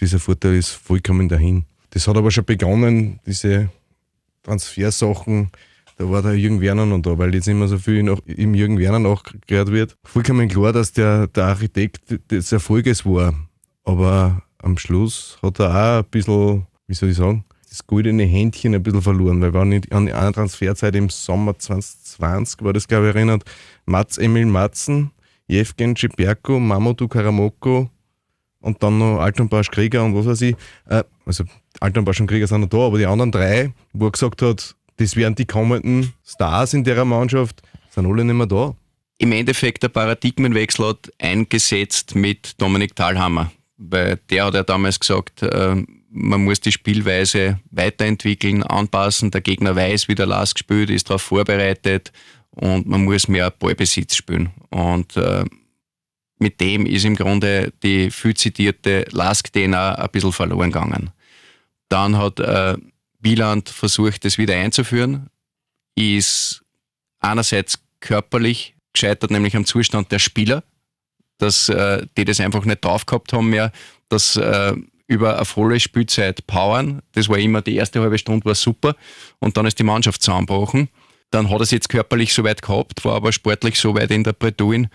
[0.00, 1.64] Dieser Vorteil ist vollkommen dahin.
[1.90, 3.70] Das hat aber schon begonnen, diese
[4.42, 5.50] Transfersachen.
[5.96, 8.78] Da war der Jürgen Werner noch da, weil jetzt immer so viel nach, im Jürgen
[8.78, 9.96] Werner nachgeklärt wird.
[10.04, 13.34] Vollkommen klar, dass der, der Architekt des Erfolges war.
[13.84, 18.74] Aber am Schluss hat er auch ein bisschen, wie soll ich sagen, das goldene Händchen
[18.74, 23.08] ein bisschen verloren, weil wir nicht an eine Transferzeit im Sommer 2020 war das, glaube
[23.08, 23.44] ich, erinnert.
[23.86, 25.12] Mats Emil Matzen,
[25.46, 27.88] Jevgen Ciperko, Mamoudou Karamoko,
[28.60, 30.56] und dann noch Altenbausch Krieger und was weiß ich.
[30.88, 31.44] Äh, also
[31.80, 35.16] Altenbausch und Krieger sind noch da, aber die anderen drei, wo er gesagt hat, das
[35.16, 38.74] wären die kommenden Stars in der Mannschaft, sind alle nicht mehr da.
[39.18, 45.42] Im Endeffekt der Paradigmenwechsel hat eingesetzt mit Dominik Thalhammer, weil der hat ja damals gesagt,
[45.42, 49.30] äh, man muss die Spielweise weiterentwickeln, anpassen.
[49.30, 52.12] Der Gegner weiß, wie der Last gespielt ist, darauf vorbereitet
[52.50, 54.50] und man muss mehr Ballbesitz spielen.
[54.70, 55.44] Und äh,
[56.38, 61.10] mit dem ist im Grunde die viel zitierte Lask-DNA ein bisschen verloren gegangen.
[61.88, 62.76] Dann hat äh,
[63.20, 65.28] Wieland versucht, das wieder einzuführen,
[65.94, 66.64] ist
[67.20, 70.64] einerseits körperlich gescheitert, nämlich am Zustand der Spieler,
[71.38, 73.70] dass äh, die das einfach nicht drauf gehabt haben mehr,
[74.08, 74.74] dass äh,
[75.10, 77.02] über eine volle Spielzeit powern.
[77.12, 78.94] Das war immer die erste halbe Stunde war super
[79.40, 80.88] und dann ist die Mannschaft zusammengebrochen.
[81.32, 84.22] Dann hat er es jetzt körperlich so weit gehabt, war aber sportlich so weit in
[84.22, 84.88] der Bredouille,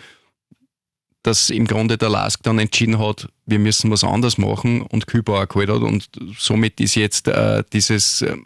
[1.21, 5.47] dass im Grunde der Lask dann entschieden hat, wir müssen was anderes machen und Kübauer
[5.47, 8.38] geholt hat und somit ist jetzt äh, dieses äh,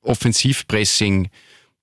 [0.00, 1.28] Offensivpressing,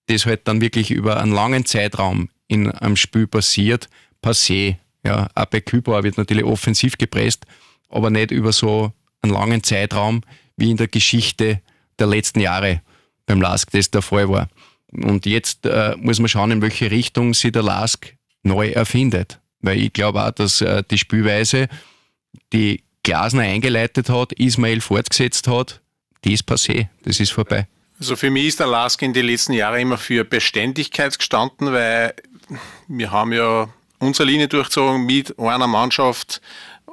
[0.07, 3.89] das halt dann wirklich über einen langen Zeitraum in einem Spiel passiert,
[4.23, 4.77] passé.
[5.05, 7.45] Ja, auch bei Kübauer wird natürlich offensiv gepresst,
[7.89, 10.21] aber nicht über so einen langen Zeitraum
[10.55, 11.61] wie in der Geschichte
[11.97, 12.81] der letzten Jahre
[13.25, 14.49] beim Lask das der Fall war.
[14.91, 19.39] Und jetzt äh, muss man schauen, in welche Richtung sich der Lask neu erfindet.
[19.61, 21.67] Weil ich glaube auch, dass äh, die Spielweise,
[22.51, 25.81] die Glasner eingeleitet hat, Ismail fortgesetzt hat,
[26.23, 27.67] die ist passé, das ist vorbei.
[27.99, 32.13] Also für mich ist der Lask in den letzten Jahren immer für Beständigkeit gestanden, weil
[32.87, 36.41] wir haben ja unsere Linie durchgezogen mit einer Mannschaft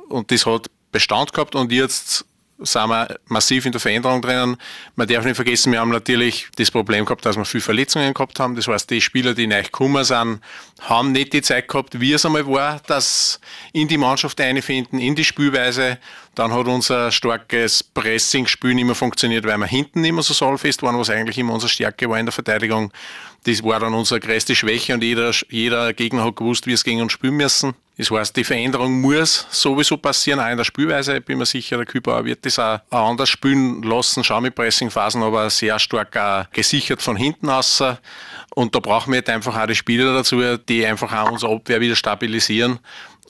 [0.08, 2.24] und das hat Bestand gehabt und jetzt
[2.62, 4.56] sind wir massiv in der Veränderung drinnen.
[4.96, 8.38] Man darf nicht vergessen, wir haben natürlich das Problem gehabt, dass wir viele Verletzungen gehabt
[8.38, 8.54] haben.
[8.54, 10.40] Das heißt, die Spieler, die neu gekommen sind,
[10.80, 13.40] haben nicht die Zeit gehabt, wie es einmal war, dass
[13.72, 15.98] in die Mannschaft einfinden, in die Spielweise.
[16.34, 20.82] Dann hat unser starkes Pressing-Spiel nicht mehr funktioniert, weil wir hinten nicht mehr so sollfest
[20.82, 22.92] waren, was eigentlich immer unsere Stärke war in der Verteidigung.
[23.44, 27.00] Das war dann unsere größte Schwäche und jeder, jeder Gegner hat gewusst, wie es gegen
[27.00, 27.74] uns spielen müssen.
[27.96, 31.18] Das heißt, die Veränderung muss sowieso passieren, auch in der Spielweise.
[31.18, 35.22] Ich bin mir sicher, der Kübauer wird das auch anders spielen lassen, schau mit Pressingphasen,
[35.22, 37.82] aber sehr stark auch gesichert von hinten aus.
[38.54, 41.80] Und da brauchen wir jetzt einfach auch die Spieler dazu, die einfach auch unsere Abwehr
[41.80, 42.78] wieder stabilisieren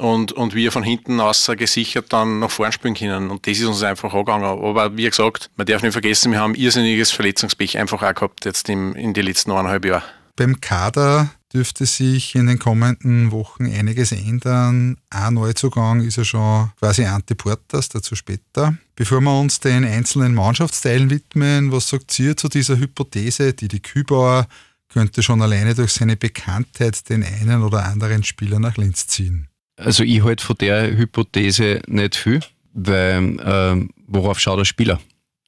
[0.01, 3.31] und, und wir von hinten aus gesichert dann nach vorn spielen können.
[3.31, 4.45] Und das ist uns einfach angegangen.
[4.45, 8.69] Aber wie gesagt, man darf nicht vergessen, wir haben irrsinniges Verletzungspech einfach auch gehabt jetzt
[8.69, 10.03] im, in den letzten eineinhalb Jahren.
[10.37, 14.97] Beim Kader dürfte sich in den kommenden Wochen einiges ändern.
[15.11, 18.75] Ein Neuzugang ist ja schon quasi Antiportas, dazu später.
[18.97, 23.81] Bevor wir uns den einzelnen Mannschaftsteilen widmen, was sagt ihr zu dieser Hypothese, die die
[23.81, 24.47] Kübauer
[24.89, 29.50] könnte schon alleine durch seine Bekanntheit den einen oder anderen Spieler nach Linz ziehen?
[29.81, 32.41] Also ich halte von der Hypothese nicht viel,
[32.73, 35.01] weil äh, worauf schaut der Spieler?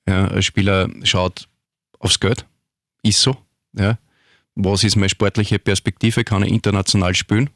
[0.09, 1.49] Ja, ein Spieler schaut
[1.99, 2.47] aufs Geld,
[3.03, 3.37] ist so.
[3.75, 3.99] Ja
[4.55, 7.51] was ist meine sportliche Perspektive, kann ich international spielen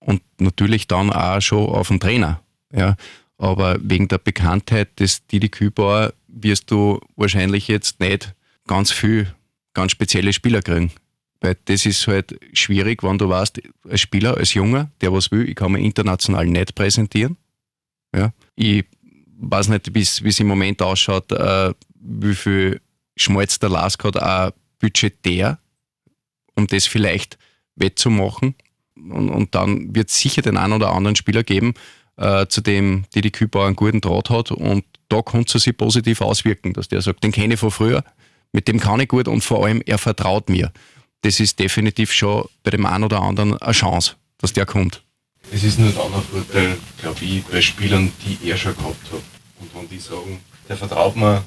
[0.00, 2.40] und natürlich dann auch schon auf den Trainer.
[2.72, 2.96] Ja.
[3.38, 8.34] Aber wegen der Bekanntheit des Didi Kübauer wirst du wahrscheinlich jetzt nicht
[8.66, 9.34] ganz viel,
[9.74, 10.90] ganz spezielle Spieler kriegen.
[11.40, 15.48] Weil das ist halt schwierig, wenn du weißt, als Spieler, als Junger, der was will,
[15.48, 17.36] ich kann mich international nicht präsentieren.
[18.14, 18.32] Ja.
[18.54, 18.84] Ich
[19.38, 22.80] weiß nicht, wie es im Moment ausschaut, äh, wie viel
[23.16, 25.58] Schmalz der Lask hat, auch budgetär
[26.56, 27.38] um das vielleicht
[27.76, 28.54] wettzumachen.
[28.96, 31.74] Und, und dann wird es sicher den einen oder anderen Spieler geben,
[32.16, 36.20] äh, zu dem die Kühlbauer einen guten Draht hat und da könnte es sich positiv
[36.20, 38.02] auswirken, dass der sagt, den kenne ich von früher,
[38.52, 40.72] mit dem kann ich gut und vor allem er vertraut mir.
[41.26, 45.02] Das ist definitiv schon bei dem einen oder anderen eine Chance, dass der kommt.
[45.50, 49.22] Es ist nur ein anderer Vorteil, glaube ich, bei Spielern, die er schon gehabt hat.
[49.58, 51.42] Und wenn die sagen, der vertraut mir,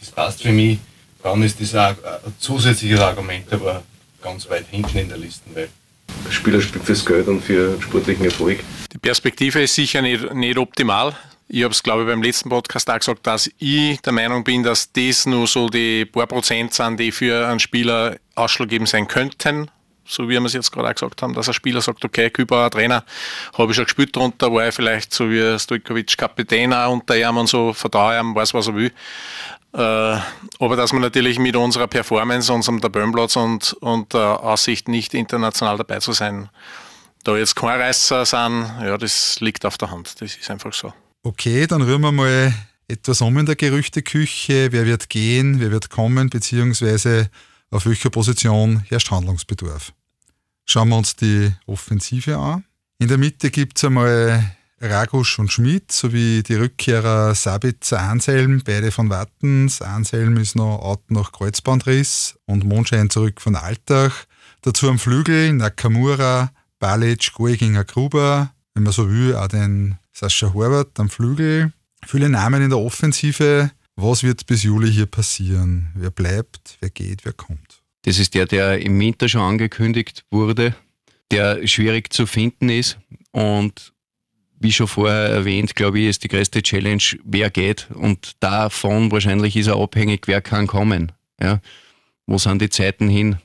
[0.00, 0.80] das passt für mich,
[1.22, 3.82] dann ist das auch ein zusätzliches Argument, aber
[4.20, 5.70] ganz weit hinten in der Liste, weil
[6.26, 8.60] der Spieler spielt fürs Geld und für sportlichen Erfolg.
[8.92, 11.16] Die Perspektive ist sicher nicht, nicht optimal.
[11.54, 14.62] Ich habe es, glaube ich, beim letzten Podcast auch gesagt, dass ich der Meinung bin,
[14.62, 19.70] dass das nur so die paar Prozent sind, die für einen Spieler ausschlaggebend sein könnten.
[20.06, 22.70] So wie wir es jetzt gerade auch gesagt haben, dass ein Spieler sagt, okay, Küber,
[22.70, 23.04] Trainer,
[23.58, 27.36] habe ich schon gespielt drunter, war ich vielleicht so wie Stojkovic Kapitän auch unter ihm
[27.36, 28.92] und so, vertraue ihm, weiß, was er will.
[29.74, 35.12] Äh, aber dass wir natürlich mit unserer Performance, unserem Tabellenplatz und, und der Aussicht nicht
[35.12, 36.48] international dabei zu sein,
[37.24, 40.18] da jetzt kein Reißer sind, ja, das liegt auf der Hand.
[40.22, 40.94] Das ist einfach so.
[41.24, 42.52] Okay, dann rühren wir mal
[42.88, 44.72] etwas um in der Gerüchteküche.
[44.72, 47.30] Wer wird gehen, wer wird kommen, beziehungsweise
[47.70, 49.92] auf welcher Position herrscht Handlungsbedarf?
[50.66, 52.64] Schauen wir uns die Offensive an.
[52.98, 58.90] In der Mitte gibt es einmal Ragusch und Schmidt sowie die Rückkehrer Sabitzer Anselm, beide
[58.90, 59.80] von Wattens.
[59.80, 64.24] Anselm ist noch out nach Kreuzbandriss und Mondschein zurück von Altach.
[64.62, 71.00] Dazu am Flügel Nakamura, Balic, Goeginger Gruber, wenn man so will, auch den Sascha Horvath
[71.00, 71.72] am Flügel.
[72.06, 73.72] Viele Namen in der Offensive.
[73.96, 75.90] Was wird bis Juli hier passieren?
[75.96, 77.82] Wer bleibt, wer geht, wer kommt?
[78.02, 80.76] Das ist der, der im Winter schon angekündigt wurde,
[81.32, 82.98] der schwierig zu finden ist
[83.32, 83.92] und
[84.60, 87.90] wie schon vorher erwähnt, glaube ich, ist die größte Challenge, wer geht.
[87.90, 91.10] Und davon wahrscheinlich ist er abhängig, wer kann kommen.
[91.40, 91.60] Ja?
[92.28, 93.38] Wo sind die Zeiten hin?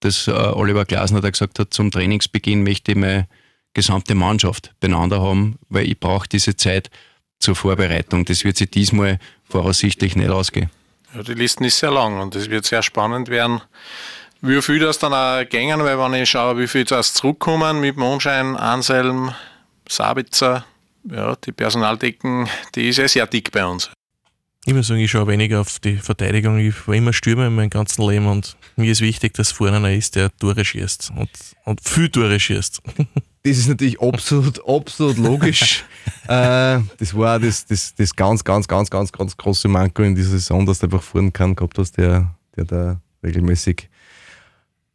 [0.00, 3.28] Dass äh, Oliver Glasner da gesagt hat, zum Trainingsbeginn möchte ich meine
[3.76, 6.90] gesamte Mannschaft beieinander haben, weil ich brauche diese Zeit
[7.38, 8.24] zur Vorbereitung.
[8.24, 10.70] Das wird sich diesmal voraussichtlich nicht ausgehen.
[11.14, 13.60] Ja, die Listen ist sehr lang und es wird sehr spannend werden,
[14.40, 17.98] wie viel das dann auch gängen, weil wenn ich schaue, wie viel das zurückkommen mit
[17.98, 19.32] Mondschein, Anselm,
[19.88, 20.64] Sabitzer,
[21.04, 23.90] ja, die Personaldecken, die ist ja sehr dick bei uns.
[24.64, 26.58] Ich muss sagen, ich schaue weniger auf die Verteidigung.
[26.58, 29.92] Ich war immer Stürmer in meinem ganzen Leben und mir ist wichtig, dass vorne einer
[29.92, 31.30] ist, der Tore schießt und,
[31.64, 32.82] und viel Tore schießt.
[33.46, 35.84] Das ist natürlich absolut, absolut logisch.
[36.24, 40.30] äh, das war das, das, das ganz, ganz, ganz, ganz, ganz große Manko in dieser
[40.30, 43.88] Saison, dass du einfach vorne keinen gehabt hast, der, der da regelmäßig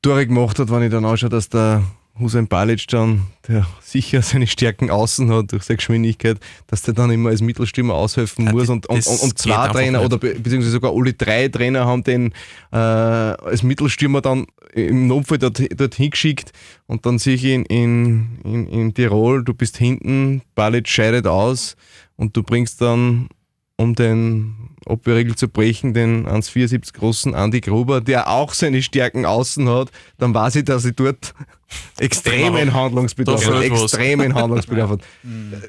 [0.01, 1.81] Tore gemacht hat, wenn ich dann anschaue, dass der
[2.21, 7.11] Hussein Balic dann, der sicher seine Stärken außen hat durch seine Geschwindigkeit, dass der dann
[7.11, 10.71] immer als Mittelstürmer aushelfen ja, muss und, und, und, und zwei Trainer oder be beziehungsweise
[10.71, 12.33] sogar alle drei Trainer haben den
[12.71, 16.53] äh, als Mittelstürmer dann im Notfall dort, dorthin geschickt
[16.87, 21.75] und dann sehe ich in, in, in, in Tirol, du bist hinten, Balic scheidet aus
[22.15, 23.29] und du bringst dann
[23.77, 29.69] um den Abwehrregel zu brechen, den 1,74 großen Andy Gruber, der auch seine Stärken außen
[29.69, 31.33] hat, dann weiß ich, dass ich dort
[31.99, 33.63] extremen Handlungsbedarf hat.
[33.63, 35.01] Extremen Handlungsbedarf hat.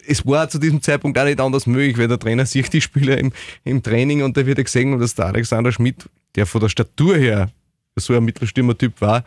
[0.07, 3.19] Es war zu diesem Zeitpunkt auch nicht anders möglich, weil der Trainer sieht die Spieler
[3.19, 3.33] im,
[3.65, 7.17] im Training und da wird er gesehen, dass der Alexander Schmidt, der von der Statur
[7.17, 7.51] her
[7.97, 9.25] so ein Mittelstürmer-Typ war,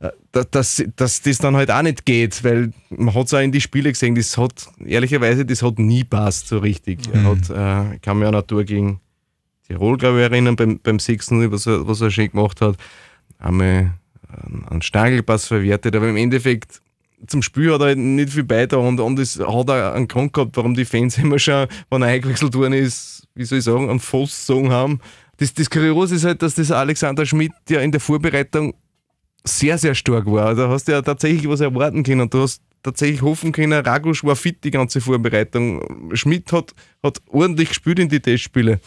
[0.00, 0.10] äh,
[0.50, 3.60] dass, dass das dann halt auch nicht geht, weil man hat es auch in die
[3.60, 7.06] Spiele gesehen, das hat, ehrlicherweise, das hat nie passt so richtig.
[7.06, 7.14] Mhm.
[7.14, 9.00] Er hat, äh, Tour gegen
[9.70, 11.30] Tirol, glaube ich, erinnern, beim, beim 6.
[11.30, 12.76] Was er, was er schön gemacht hat.
[13.38, 13.92] Einmal
[14.68, 16.80] einen Stagelpass verwertet, aber im Endeffekt
[17.26, 20.32] zum Spiel hat er halt nicht viel beitragen und, und es hat auch einen Grund
[20.32, 23.90] gehabt, warum die Fans immer schon, wenn er eingewechselt worden ist, wie soll ich sagen,
[23.90, 25.00] einen gezogen haben.
[25.36, 28.74] Das, das Kuriose ist halt, dass das Alexander Schmidt ja in der Vorbereitung
[29.44, 30.54] sehr, sehr stark war.
[30.54, 32.28] Da hast du ja tatsächlich was erwarten können.
[32.28, 36.14] Du hast tatsächlich hoffen können, Ragusch war fit die ganze Vorbereitung.
[36.14, 38.80] Schmidt hat, hat ordentlich gespielt in die Testspiele.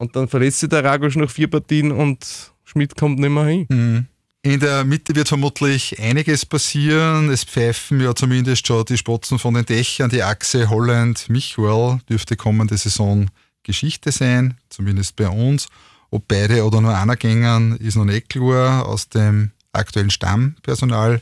[0.00, 3.66] Und dann verletzt sich der Ragusch nach vier Partien und Schmidt kommt nicht mehr hin.
[3.68, 4.06] Mhm.
[4.40, 7.28] In der Mitte wird vermutlich einiges passieren.
[7.28, 10.08] Es pfeifen ja zumindest schon die Spotzen von den Dächern.
[10.08, 13.26] Die Achse Holland-Michuel dürfte kommende Saison
[13.62, 15.68] Geschichte sein, zumindest bei uns.
[16.08, 18.86] Ob beide oder nur einer gängern, ist noch nicht klar.
[18.86, 21.20] Aus dem aktuellen Stammpersonal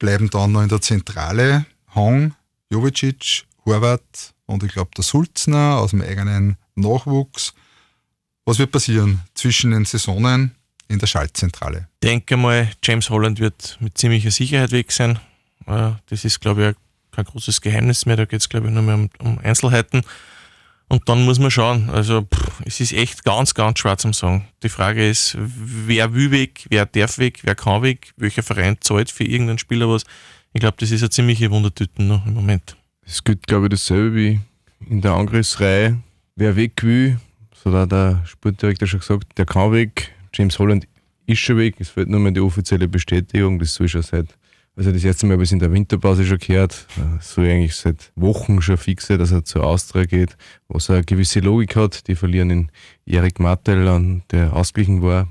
[0.00, 2.34] bleiben dann noch in der Zentrale Hong,
[2.70, 7.54] Jovicic, Horvath und ich glaube der Sulzner aus dem eigenen Nachwuchs.
[8.44, 10.52] Was wird passieren zwischen den Saisonen
[10.88, 11.88] in der Schaltzentrale?
[12.02, 15.18] Ich denke mal, James Holland wird mit ziemlicher Sicherheit weg sein.
[15.66, 16.76] Äh, das ist, glaube ich,
[17.14, 18.16] kein großes Geheimnis mehr.
[18.16, 20.02] Da geht es, glaube ich, nur mehr um, um Einzelheiten.
[20.88, 21.88] Und dann muss man schauen.
[21.90, 24.48] Also pff, es ist echt ganz, ganz schwer zum Sagen.
[24.64, 29.10] Die Frage ist, wer will weg, wer darf weg, wer kann weg, welcher Verein zahlt
[29.10, 30.02] für irgendeinen Spieler was.
[30.52, 32.76] Ich glaube, das ist eine ziemliche Wundertüte noch im Moment.
[33.06, 34.40] Es gilt, glaube ich, dasselbe wie
[34.88, 35.98] in der Angriffsreihe.
[36.34, 37.20] Wer weg will,
[37.62, 40.12] so hat der Sportdirektor schon gesagt, der kann weg.
[40.32, 40.86] James Holland
[41.26, 41.76] ist schon weg.
[41.78, 43.58] Es fehlt nur mehr die offizielle Bestätigung.
[43.58, 44.36] Das soll schon seit
[44.76, 46.86] also das erste Mal habe ich es in der Winterpause schon gehört.
[47.20, 50.36] So eigentlich seit Wochen schon fixe, dass er zur Austria geht,
[50.68, 52.06] was eine gewisse Logik hat.
[52.08, 52.70] Die verlieren in
[53.04, 55.28] Erik Martel, der ausgeglichen war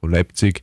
[0.00, 0.62] von Leipzig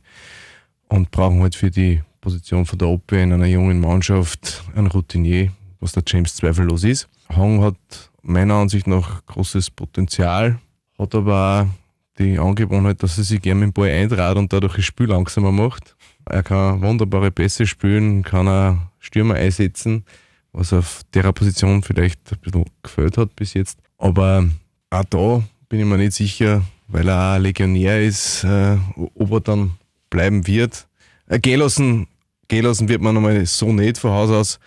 [0.88, 5.52] und brauchen halt für die Position von der Oppe in einer jungen Mannschaft einen Routinier,
[5.78, 7.08] was der James zweifellos ist.
[7.36, 7.76] Hong hat
[8.22, 10.58] meiner Ansicht nach großes Potenzial,
[10.98, 11.86] hat aber auch
[12.18, 15.52] die Angewohnheit, dass er sich gerne mit dem Ball eintrat und dadurch das Spiel langsamer
[15.52, 15.94] macht.
[16.24, 20.04] Er kann wunderbare Pässe spielen, kann er Stürmer einsetzen,
[20.52, 23.78] was auf der Position vielleicht ein bisschen gefällt hat bis jetzt.
[23.98, 24.48] Aber
[24.90, 28.76] auch da bin ich mir nicht sicher, weil er auch Legionär ist, äh,
[29.14, 29.72] ob er dann
[30.10, 30.86] bleiben wird.
[31.28, 32.06] Äh, gelassen,
[32.48, 34.60] gelassen wird man nochmal so nicht von Haus aus.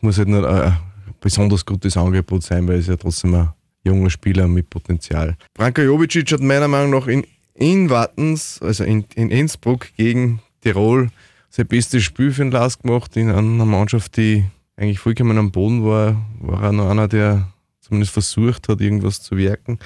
[0.00, 0.76] Muss halt nur ein
[1.20, 3.48] besonders gutes Angebot sein, weil ist ja trotzdem ein
[3.84, 5.36] junger Spieler mit Potenzial.
[5.54, 11.10] Branko Jovicic hat meiner Meinung nach in, in Wattens, also in, in Innsbruck gegen Tirol
[11.50, 14.44] sein bestes Spiel für den Lask gemacht in einer Mannschaft, die
[14.76, 16.16] eigentlich vollkommen am Boden war.
[16.40, 19.78] War er noch einer, der zumindest versucht hat, irgendwas zu wirken.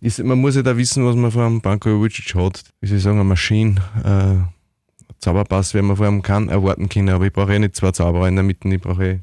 [0.00, 2.64] Ist, man muss ja da wissen, was man von einem Banko Jovicic hat.
[2.80, 3.80] Wie soll ich sagen, eine Maschine.
[4.04, 4.56] Äh,
[5.18, 8.28] Zauberpass werden wir von ihm kann, erwarten können, aber ich brauche ja nicht zwei Zauberer
[8.28, 9.20] in der Mitte, ich brauche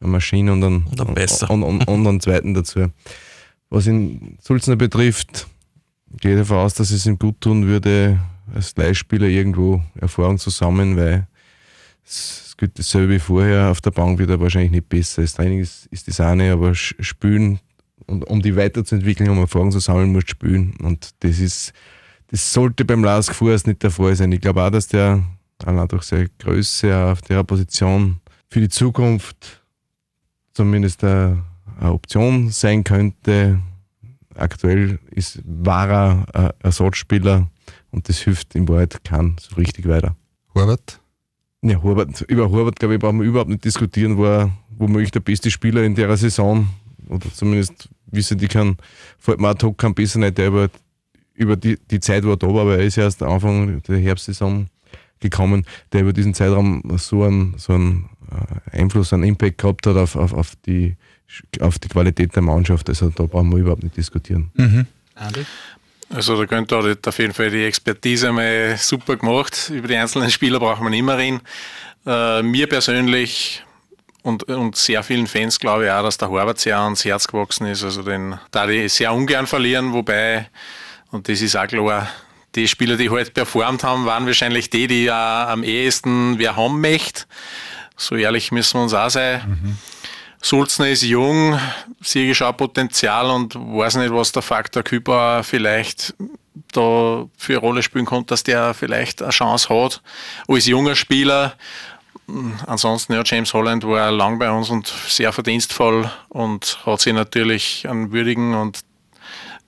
[0.00, 1.50] eine Maschine und einen, und, besser.
[1.50, 2.86] Und, und, und einen zweiten dazu.
[3.72, 5.46] Was ihn Sulzner betrifft,
[6.20, 8.20] gehe ich davon aus, dass es ihm gut tun würde,
[8.54, 11.26] als Leihspieler irgendwo Erfahrung zusammen, weil
[12.04, 13.70] es spielt dasselbe wie vorher.
[13.70, 15.22] Auf der Bank wird er wahrscheinlich nicht besser.
[15.22, 17.60] Das Training ist, ist das eine, aber Spielen
[18.06, 20.74] und um die weiterzuentwickeln, um Erfahrung zu sammeln, musst du spielen.
[20.82, 21.72] Und das ist,
[22.26, 24.32] das sollte beim Lars vorerst nicht der Fall sein.
[24.32, 25.24] Ich glaube auch, dass der
[25.64, 28.20] allein durch seine Größe auf der Position
[28.50, 29.62] für die Zukunft
[30.52, 31.42] zumindest eine,
[31.80, 33.60] eine Option sein könnte.
[34.34, 37.48] Aktuell ist, war er ein Ersatzspieler
[37.90, 40.16] und das hilft in Wahrheit kein so richtig weiter.
[40.54, 41.00] Horvath?
[41.62, 45.50] Ja, Horvath, über Horvath, glaube ich, brauchen wir überhaupt nicht diskutieren, war womöglich der beste
[45.50, 46.68] Spieler in der Saison.
[47.08, 48.76] Oder zumindest wissen die kann,
[49.18, 50.68] fällt mir ad hoc kein besser nicht, der über,
[51.34, 54.68] über die, die Zeit, wo er da war, aber er ist erst Anfang der Herbstsaison
[55.20, 59.96] gekommen, der über diesen Zeitraum so einen, so einen äh, Einfluss, einen Impact gehabt hat
[59.96, 60.96] auf, auf, auf, die,
[61.60, 62.88] auf die Qualität der Mannschaft.
[62.88, 64.50] Also da brauchen wir überhaupt nicht diskutieren.
[64.54, 64.86] Mhm.
[66.10, 69.70] Also der Günther hat auf jeden Fall die Expertise mal super gemacht.
[69.70, 71.40] Über die einzelnen Spieler braucht man mehr reden.
[72.06, 73.64] Äh, mir persönlich
[74.22, 77.66] und, und sehr vielen Fans glaube ich auch, dass der Horvath sehr ans Herz gewachsen
[77.66, 77.82] ist.
[77.82, 80.48] Also den da die sehr ungern verlieren, wobei,
[81.10, 82.08] und das ist auch klar,
[82.54, 86.56] die Spieler, die heute halt performt haben, waren wahrscheinlich die, die ja am ehesten wer
[86.56, 87.22] haben möchte.
[87.96, 89.40] So ehrlich müssen wir uns auch sein.
[89.46, 89.78] Mhm.
[90.42, 91.58] Sulzner ist jung,
[92.00, 96.14] sehe ich auch Potenzial und weiß nicht, was der Faktor Küper vielleicht
[96.72, 100.02] da für eine Rolle spielen konnte, dass der vielleicht eine Chance hat
[100.48, 101.54] als junger Spieler.
[102.66, 107.88] Ansonsten, ja, James Holland war lang bei uns und sehr verdienstvoll und hat sich natürlich
[107.88, 108.80] einen würdigen und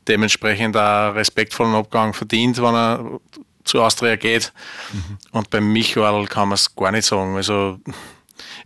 [0.09, 3.21] dementsprechend auch respektvollen Abgang verdient, wenn er
[3.65, 4.53] zu Austria geht.
[4.93, 5.19] Mhm.
[5.33, 7.37] Und beim Michael kann man es gar nicht sagen.
[7.37, 7.79] Also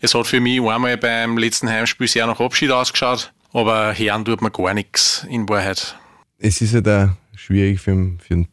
[0.00, 4.42] es hat für mich einmal beim letzten Heimspiel sehr nach Abschied ausgeschaut, aber Herren tut
[4.42, 5.96] man gar nichts in Wahrheit.
[6.38, 8.44] Es ist ja da schwierig für, für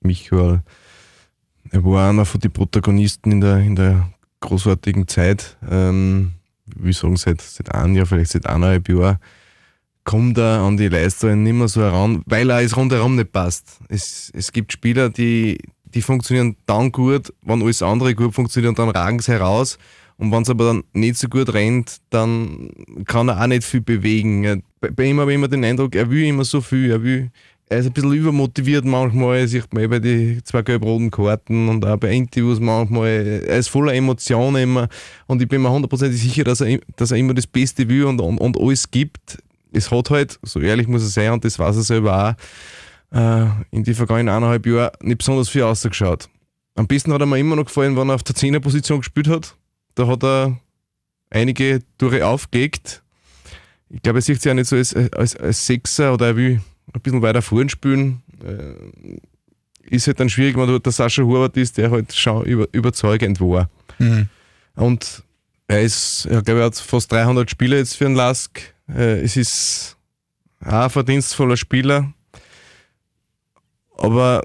[0.00, 0.62] Michael.
[1.70, 5.56] Er war einer von den Protagonisten in der, in der großartigen Zeit.
[5.70, 6.32] Ähm,
[6.76, 9.18] wie sagen, seit, seit einem Jahr, vielleicht seit eineinhalb Jahren
[10.04, 13.78] kommt er an die Leistungen nicht mehr so heran, weil er es rundherum nicht passt.
[13.88, 18.78] Es, es gibt Spieler, die, die funktionieren dann gut, wenn alles andere gut funktioniert und
[18.78, 19.78] dann ragen sie heraus.
[20.20, 22.68] Und wenn es aber dann nicht so gut rennt, dann
[23.06, 24.62] kann er auch nicht viel bewegen.
[24.78, 26.90] Bei, bei ihm habe ich immer den Eindruck, er will immer so viel.
[26.90, 27.30] Er, will,
[27.70, 31.96] er ist ein bisschen übermotiviert manchmal, sieht man bei den zwei gelb-roten Karten und auch
[31.96, 33.42] bei Interviews manchmal.
[33.46, 34.88] Er ist voller Emotionen immer.
[35.26, 38.20] Und ich bin mir hundertprozentig sicher, dass er, dass er immer das Beste will und,
[38.20, 39.38] und, und alles gibt.
[39.72, 42.36] Es hat halt, so ehrlich muss er sein, und das weiß er selber
[43.12, 46.28] auch, äh, in die vergangenen eineinhalb Jahren nicht besonders viel ausgeschaut.
[46.74, 49.26] Am besten hat er mir immer noch gefallen, wenn er auf der 10er Position gespielt
[49.26, 49.56] hat
[50.00, 50.58] da hat er
[51.30, 53.02] einige Tore aufgelegt.
[53.88, 56.60] Ich glaube, er sieht sich ja nicht so als, als, als Sechser oder er will
[56.92, 58.22] ein bisschen weiter vorn spielen.
[58.44, 59.18] Äh,
[59.94, 63.68] ist halt dann schwierig, wenn der Sascha Horvath ist, der halt schon über, überzeugend war.
[63.98, 64.28] Mhm.
[64.76, 65.24] Und
[65.66, 68.60] er ist, ich glaube, er hat fast 300 Spiele jetzt für den Lask.
[68.88, 69.96] Äh, es ist
[70.64, 72.12] auch ein verdienstvoller Spieler.
[73.96, 74.42] Aber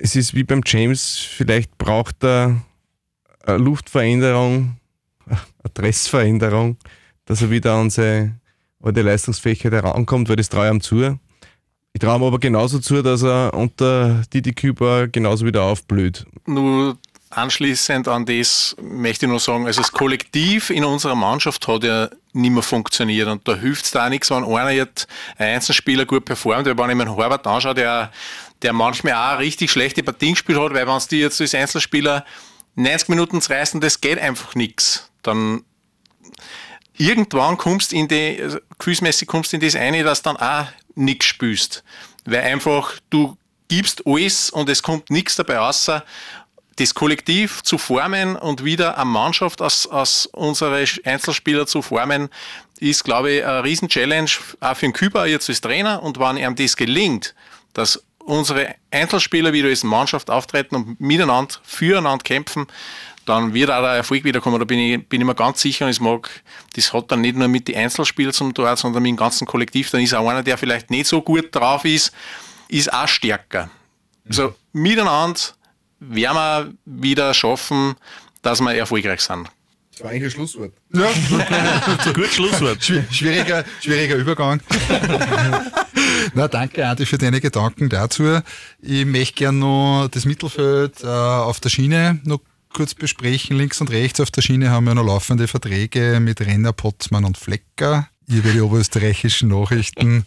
[0.00, 2.62] es ist wie beim James, vielleicht braucht er
[3.44, 4.75] eine Luftveränderung,
[5.66, 6.76] Adressveränderung,
[7.24, 8.40] dass er wieder an seine
[8.82, 11.18] alte Leistungsfähigkeit herankommt, weil das traue ich ihm zu.
[11.92, 16.26] Ich traue ihm aber genauso zu, dass er unter Didi Küber genauso wieder aufblüht.
[16.46, 16.98] Nur
[17.30, 22.08] anschließend an das möchte ich nur sagen, also das Kollektiv in unserer Mannschaft hat ja
[22.32, 25.06] nicht mehr funktioniert und da hilft es da auch nichts, wenn einer jetzt
[25.36, 28.12] ein Einzelspieler gut performt, weil wenn ich mir einen Horvath anschaue, der,
[28.62, 32.24] der manchmal auch richtig schlechte Partien gespielt hat, weil wenn es die jetzt als Einzelspieler
[32.76, 35.10] 90 Minuten zu reißen, das geht einfach nichts.
[35.22, 35.64] Dann
[36.96, 41.82] irgendwann kommst in die, also gefühlsmäßig kommst in das eine, dass dann auch nichts spürst.
[42.24, 43.36] Weil einfach du
[43.68, 46.04] gibst alles und es kommt nichts dabei außer
[46.76, 52.28] das Kollektiv zu formen und wieder eine Mannschaft aus, aus unsere Einzelspieler zu formen,
[52.78, 56.02] ist, glaube ich, eine Riesen-Challenge auch für den Küber jetzt als Trainer.
[56.02, 57.34] Und wenn ihm das gelingt,
[57.72, 62.66] dass unsere Einzelspieler wieder als Mannschaft auftreten und miteinander, füreinander kämpfen,
[63.24, 64.58] dann wird auch der Erfolg wiederkommen.
[64.58, 66.30] Da bin ich, bin ich mir ganz sicher und ich mag,
[66.74, 69.90] das hat dann nicht nur mit den Einzelspielern zum Tor, sondern mit dem ganzen Kollektiv.
[69.90, 72.12] Dann ist auch einer, der vielleicht nicht so gut drauf ist,
[72.68, 73.70] ist auch stärker.
[74.28, 75.40] Also miteinander
[76.00, 77.96] werden wir wieder schaffen,
[78.42, 79.48] dass wir erfolgreich sind.
[79.96, 80.74] Das war eigentlich ein Schlusswort.
[80.92, 81.08] Ja,
[82.12, 82.84] gut Schlusswort.
[82.84, 84.60] Schwieriger, schwieriger Übergang.
[86.34, 88.40] Na, danke, Adi, für deine Gedanken dazu.
[88.82, 92.40] Ich möchte gerne noch das Mittelfeld äh, auf der Schiene noch
[92.74, 93.56] kurz besprechen.
[93.56, 97.38] Links und rechts auf der Schiene haben wir noch laufende Verträge mit Renner, Potzmann und
[97.38, 98.06] Flecker.
[98.28, 100.26] Ihr bei den oberösterreichischen Nachrichten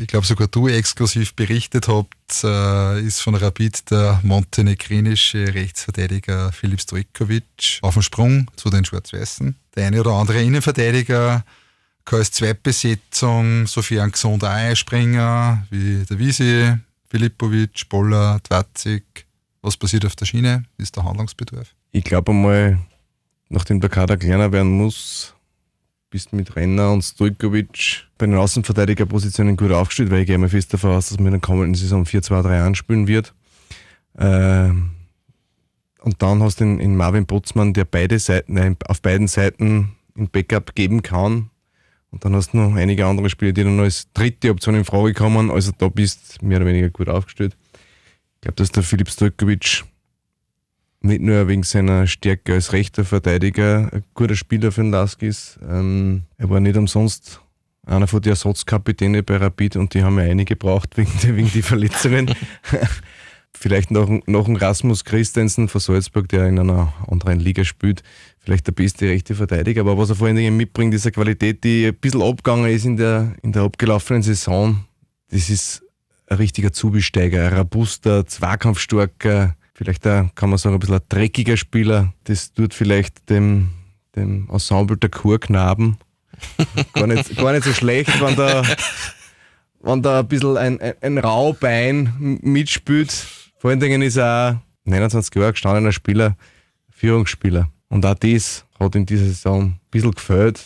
[0.00, 6.80] ich glaube sogar du exklusiv berichtet habt, äh, ist von Rapid der montenegrinische Rechtsverteidiger Filip
[6.80, 9.54] Stojkovic auf dem Sprung zu den Schwarz-Weißen.
[9.76, 11.44] Der eine oder andere Innenverteidiger
[12.04, 16.74] kann als Zweitbesetzung, sofern gesund auch einspringen, wie der Visi,
[17.10, 19.26] Filipovic, Boller, Twatzig.
[19.62, 20.64] Was passiert auf der Schiene?
[20.78, 21.74] Ist der Handlungsbedarf?
[21.92, 22.78] Ich glaube einmal,
[23.48, 25.34] nachdem der Kader kleiner werden muss,
[26.10, 30.74] bist mit Renner und Stojkovic bei den Außenverteidigerpositionen gut aufgestellt, weil ich gehe mal fest
[30.74, 33.32] davon aus, dass man in der kommenden Saison 4-2-3 anspielen wird.
[34.18, 34.90] Ähm,
[36.00, 39.92] und dann hast du in, in Marvin Botzmann, der beide Seiten, nein, auf beiden Seiten
[40.16, 41.50] ein Backup geben kann.
[42.10, 45.14] Und dann hast du noch einige andere Spieler, die dann als dritte Option in Frage
[45.14, 45.50] kommen.
[45.50, 47.56] Also da bist du mehr oder weniger gut aufgestellt.
[48.34, 49.84] Ich glaube, dass der Filip Stojkovic
[51.02, 55.58] nicht nur wegen seiner Stärke als rechter Verteidiger ein guter Spieler für den Lask ist.
[55.68, 57.40] Ähm, er war nicht umsonst
[57.86, 61.50] einer von den Ersatzkapitänen bei Rapid und die haben ja einige gebraucht wegen, die, wegen
[61.50, 62.34] die Verletzungen.
[63.52, 68.02] vielleicht noch, noch ein Rasmus Christensen von Salzburg, der in einer anderen Liga spielt,
[68.38, 69.82] vielleicht der beste rechte Verteidiger.
[69.82, 72.84] Aber was er vor allen Dingen mitbringt, ist eine Qualität, die ein bisschen abgegangen ist
[72.84, 74.84] in der, in der abgelaufenen Saison.
[75.30, 75.82] Das ist
[76.26, 81.56] ein richtiger Zubesteiger, ein robuster, zweikampfstarker, vielleicht auch, kann man sagen, ein bisschen ein dreckiger
[81.56, 82.12] Spieler.
[82.24, 83.70] Das tut vielleicht dem,
[84.14, 85.96] dem Ensemble der Chorknaben
[86.92, 88.62] gar, nicht, gar nicht so schlecht, wenn da,
[89.80, 93.10] wenn da ein bisschen ein, ein, ein Raubein mitspielt.
[93.56, 96.36] Vor allen Dingen ist er auch 29 Jahre gestandener Spieler,
[96.90, 97.70] Führungsspieler.
[97.88, 100.60] Und auch das hat in dieser Saison ein bisschen gefällt,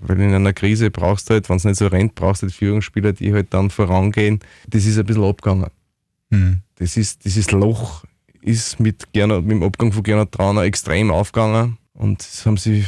[0.00, 2.54] weil in einer Krise brauchst du halt, wenn es nicht so rennt, brauchst du halt
[2.56, 4.40] Führungsspieler, die halt dann vorangehen.
[4.66, 5.70] Das ist ein bisschen abgegangen.
[6.30, 6.62] Mhm.
[6.74, 8.02] Das ist, dieses Loch
[8.48, 12.84] ist mit, Gernot, mit dem Abgang von Gernot Trauner extrem aufgegangen und das haben sie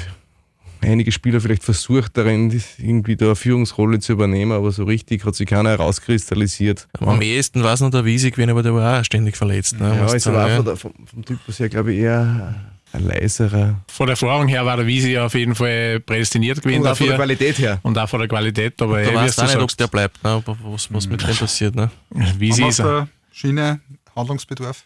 [0.83, 5.35] einige Spieler vielleicht versucht darin, irgendwie da eine Führungsrolle zu übernehmen, aber so richtig hat
[5.35, 6.89] sich keiner herauskristallisiert.
[6.99, 9.79] Am ehesten war es noch der Wiesig gewesen, aber der war auch ständig verletzt.
[9.79, 9.95] Ne?
[9.95, 12.55] Ja, ist aber auch vom, vom Typus her, glaube ich, eher
[12.93, 13.81] ein leiserer.
[13.89, 16.81] Von der Erfahrung her war der Wiesi auf jeden Fall prädestiniert gewesen.
[16.81, 17.79] Und auch von der Qualität her.
[17.83, 18.81] Und auch von der Qualität.
[18.83, 20.43] Aber du weißt auch nicht, ob der bleibt, ne?
[20.47, 21.75] was, was mit dem passiert.
[21.75, 21.91] Ne?
[22.39, 23.81] Wiesi ist der Schiene
[24.17, 24.85] Handlungsbedarf?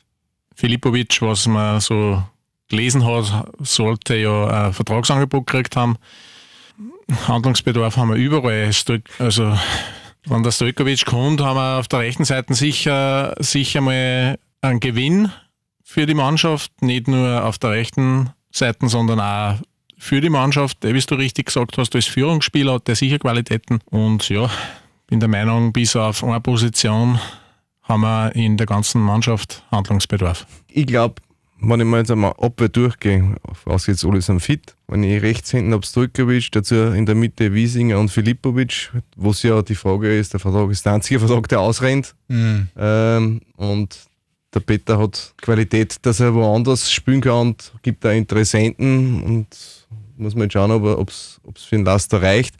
[0.55, 2.23] Filipovic, was man so
[2.69, 5.97] gelesen hat, sollte ja ein Vertragsangebot gekriegt haben.
[7.29, 8.71] Handlungsbedarf haben wir überall.
[9.19, 9.59] Also,
[10.27, 15.31] wenn der Stojkovic kommt, haben wir auf der rechten Seite sicher, sicher mal einen Gewinn
[15.83, 16.71] für die Mannschaft.
[16.81, 19.57] Nicht nur auf der rechten Seite, sondern auch
[19.99, 20.79] für die Mannschaft.
[20.83, 23.81] Wie du richtig gesagt hast, als Führungsspieler hat der sicher Qualitäten.
[23.91, 24.49] Und ja,
[25.07, 27.19] bin der Meinung, bis auf eine Position
[27.85, 30.47] haben wir in der ganzen Mannschaft Handlungsbedarf.
[30.69, 31.17] Ich glaube,
[31.61, 35.51] wenn ich mal jetzt einmal Abwehr durchgehe, was jetzt alles am Fit, wenn ich rechts
[35.51, 40.19] hinten habe Stojkovic, dazu in der Mitte Wiesinger und Filipovic, wo es ja die Frage
[40.19, 42.15] ist, der Vertrag ist der einzige Vertrag, der ausrennt.
[42.29, 42.69] Mhm.
[42.77, 43.99] Ähm, und
[44.53, 49.47] der Peter hat Qualität, dass er woanders spielen kann und gibt da Interessenten und
[50.17, 52.55] muss man jetzt schauen, ob es für den Laster reicht.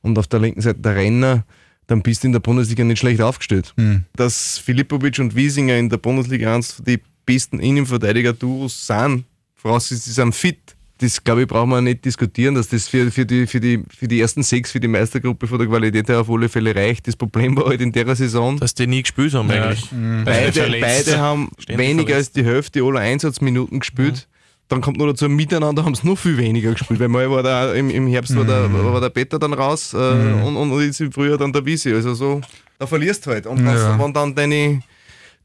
[0.00, 1.44] Und auf der linken Seite der Renner,
[1.86, 3.72] dann bist du in der Bundesliga nicht schlecht aufgestellt.
[3.76, 4.04] Mhm.
[4.16, 9.24] Dass Filipovic und Wiesinger in der Bundesliga eins die besten Innenverteidiger-Duos sind,
[9.54, 10.58] vorausgesetzt sie sind fit.
[10.98, 14.06] Das, glaube ich, brauchen wir nicht diskutieren, dass das für, für, die, für, die, für
[14.06, 17.08] die ersten sechs, für die Meistergruppe von der Qualität her auf alle Fälle reicht.
[17.08, 19.64] Das Problem war halt in der Saison, dass die nie gespielt haben ja.
[19.64, 19.90] eigentlich.
[19.90, 20.22] Mhm.
[20.24, 22.14] Beide, beide haben weniger verletzt.
[22.14, 24.28] als die Hälfte aller Einsatzminuten gespielt.
[24.28, 24.33] Mhm.
[24.68, 27.74] Dann kommt noch dazu, miteinander haben sie noch viel weniger gespielt, weil mal war da
[27.74, 28.92] im, im Herbst war, der, mhm.
[28.92, 30.42] war der Peter dann raus äh, mhm.
[30.44, 31.92] und, und jetzt im Frühjahr dann der Visi.
[31.92, 32.40] Also so,
[32.78, 33.46] da verlierst du halt.
[33.46, 33.98] Und ja.
[33.98, 34.82] wenn dann deine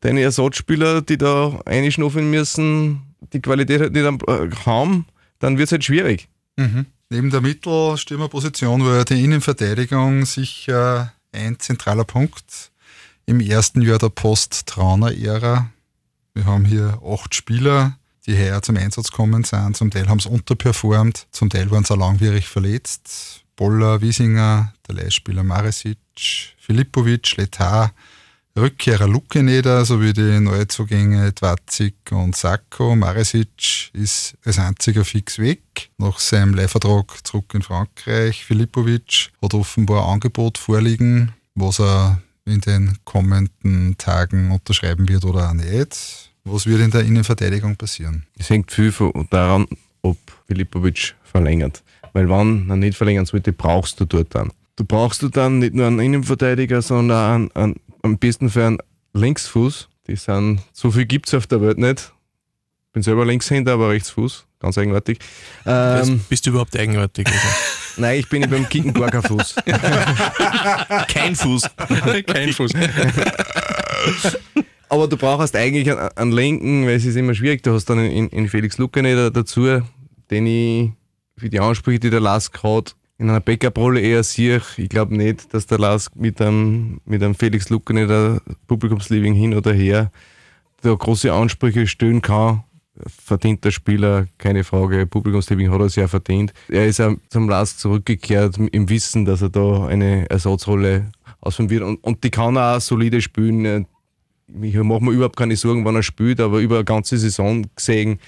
[0.02, 3.02] deine Ersatzspieler, die da einschnuffen müssen,
[3.34, 5.06] die Qualität halt nicht äh, haben,
[5.40, 6.30] dann wird es halt schwierig.
[6.58, 6.86] Mhm.
[7.10, 12.72] Neben der Mittelstürmerposition war die Innenverteidigung sicher ein zentraler Punkt
[13.26, 15.70] im ersten Jahr der Post-Trauner-Ära.
[16.34, 17.98] Wir haben hier acht Spieler,
[18.30, 19.76] die heuer zum Einsatz kommen sind.
[19.76, 23.44] Zum Teil haben sie unterperformt, zum Teil waren sie langwierig verletzt.
[23.56, 25.98] Boller, Wiesinger, der Leihspieler Maresic,
[26.60, 27.92] Filipovic, Letar,
[28.56, 32.96] Rückkehrer Lukeneder sowie die Neuzugänge Dwatzig und Sacco.
[32.96, 35.90] Maresic ist als einziger fix weg.
[35.98, 38.46] Nach seinem Leihvertrag zurück in Frankreich.
[38.46, 45.50] Filipovic hat offenbar ein Angebot vorliegen, was er in den kommenden Tagen unterschreiben wird oder
[45.50, 46.29] auch nicht.
[46.46, 48.26] Was wird in der Innenverteidigung passieren?
[48.38, 48.94] Es hängt viel
[49.30, 49.68] daran,
[50.02, 50.18] ob
[50.48, 51.84] Filipovic verlängert.
[52.14, 54.52] Weil wenn er nicht verlängern sollte, brauchst du dort dann.
[54.76, 58.78] Du brauchst du dann nicht nur einen Innenverteidiger, sondern einen, einen am besten für einen
[59.14, 59.90] Linksfuß.
[60.08, 62.14] Die sind, so viel gibt es auf der Welt nicht.
[62.94, 64.46] Bin selber Linkshänder, aber Rechtsfuß.
[64.60, 65.20] ganz eigenartig.
[65.66, 67.28] Ähm, bist du überhaupt eigenartig?
[67.28, 67.48] Also?
[67.98, 69.56] Nein, ich bin beim Kicken gar kein Fuß.
[71.10, 71.64] Kein Fuß.
[72.26, 72.72] Kein Fuß.
[74.90, 77.62] Aber du brauchst eigentlich einen, einen Linken, weil es ist immer schwierig.
[77.62, 79.82] Du hast dann in, in Felix Lucane dazu,
[80.32, 80.92] den ich
[81.38, 84.62] für die Ansprüche, die der Lask hat, in einer Backup-Rolle eher sehe.
[84.78, 89.54] Ich glaube nicht, dass der Lask mit einem, mit einem Felix Lucane, der Publikumsliebling hin
[89.54, 90.12] oder her,
[90.82, 92.64] da große Ansprüche stellen kann.
[93.06, 95.06] Verdient der Spieler, keine Frage.
[95.06, 96.52] Publikumsliebling hat er sehr verdient.
[96.68, 101.12] Er ist auch zum Lask zurückgekehrt im Wissen, dass er da eine Ersatzrolle
[101.42, 101.84] ausführen wird.
[101.84, 103.86] Und, und die kann er auch solide spielen
[104.62, 108.20] ich mache mir überhaupt keine Sorgen, wann er spielt, aber über eine ganze Saison gesehen,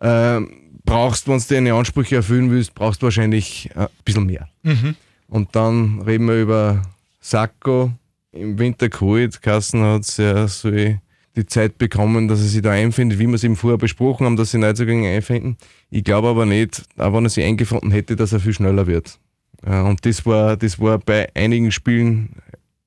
[0.00, 0.40] äh,
[0.84, 4.48] brauchst, wenn du deine Ansprüche erfüllen willst, brauchst du wahrscheinlich ein bisschen mehr.
[4.62, 4.94] Mhm.
[5.28, 6.82] Und dann reden wir über
[7.20, 7.92] Sacco.
[8.32, 9.40] Im Winter geholt.
[9.40, 13.44] Kassen hat ja so die Zeit bekommen, dass er sich da einfindet, wie wir es
[13.44, 15.56] ihm vorher besprochen haben, dass sie Neuzugänge einfinden.
[15.90, 19.18] Ich glaube aber nicht, auch wenn er sich eingefunden hätte, dass er viel schneller wird.
[19.64, 22.36] Äh, und das war, das war bei einigen Spielen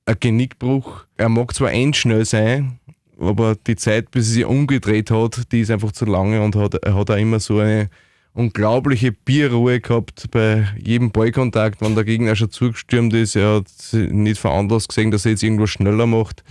[0.10, 1.06] ein Genickbruch.
[1.18, 2.80] Er mag zwar endschnell sein,
[3.20, 6.76] aber die Zeit, bis er sich umgedreht hat, die ist einfach zu lange und hat,
[6.76, 7.90] er hat auch immer so eine
[8.34, 13.36] unglaubliche Bierruhe gehabt bei jedem Ballkontakt, wenn der Gegner schon zugestürmt ist.
[13.36, 16.44] Er hat nicht veranlasst gesehen, dass er jetzt irgendwas schneller macht.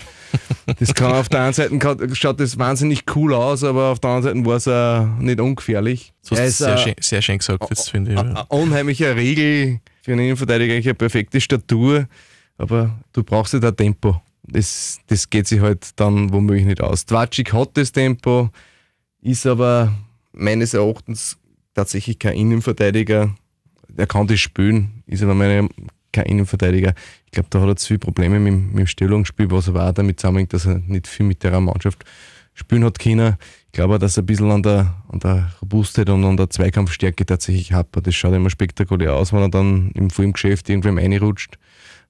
[0.79, 1.79] Das kann auf der einen Seite
[2.15, 6.13] schaut das wahnsinnig cool aus, aber auf der anderen Seite war es auch nicht ungefährlich.
[6.29, 8.19] Das hast du sehr, schön, sehr schön gesagt, jetzt finde ich.
[8.19, 12.07] Eine unheimliche Regel für einen Innenverteidiger, eigentlich eine perfekte Statur
[12.59, 14.21] aber du brauchst ja da Tempo.
[14.43, 17.07] Das, das geht sich halt dann womöglich nicht aus.
[17.07, 18.51] Twatschik hat das Tempo,
[19.23, 19.95] ist aber
[20.33, 21.39] meines Erachtens
[21.75, 23.35] tatsächlich kein Innenverteidiger.
[23.97, 25.69] Er kann das spielen, ist aber meine,
[26.13, 26.95] kein Innenverteidiger.
[27.27, 29.93] Ich glaube, da hat er zu viele Probleme mit, mit dem Stellungsspiel, was aber auch
[29.93, 32.05] damit zusammenhängt, dass er nicht viel mit der Mannschaft
[32.55, 33.37] spielen hat können.
[33.67, 37.25] Ich glaube, dass er ein bisschen an der, an der Robustheit und an der Zweikampfstärke
[37.27, 37.89] tatsächlich hat.
[37.93, 41.59] Das schaut immer spektakulär aus, wenn er dann im Filmgeschäft irgendwem reinrutscht.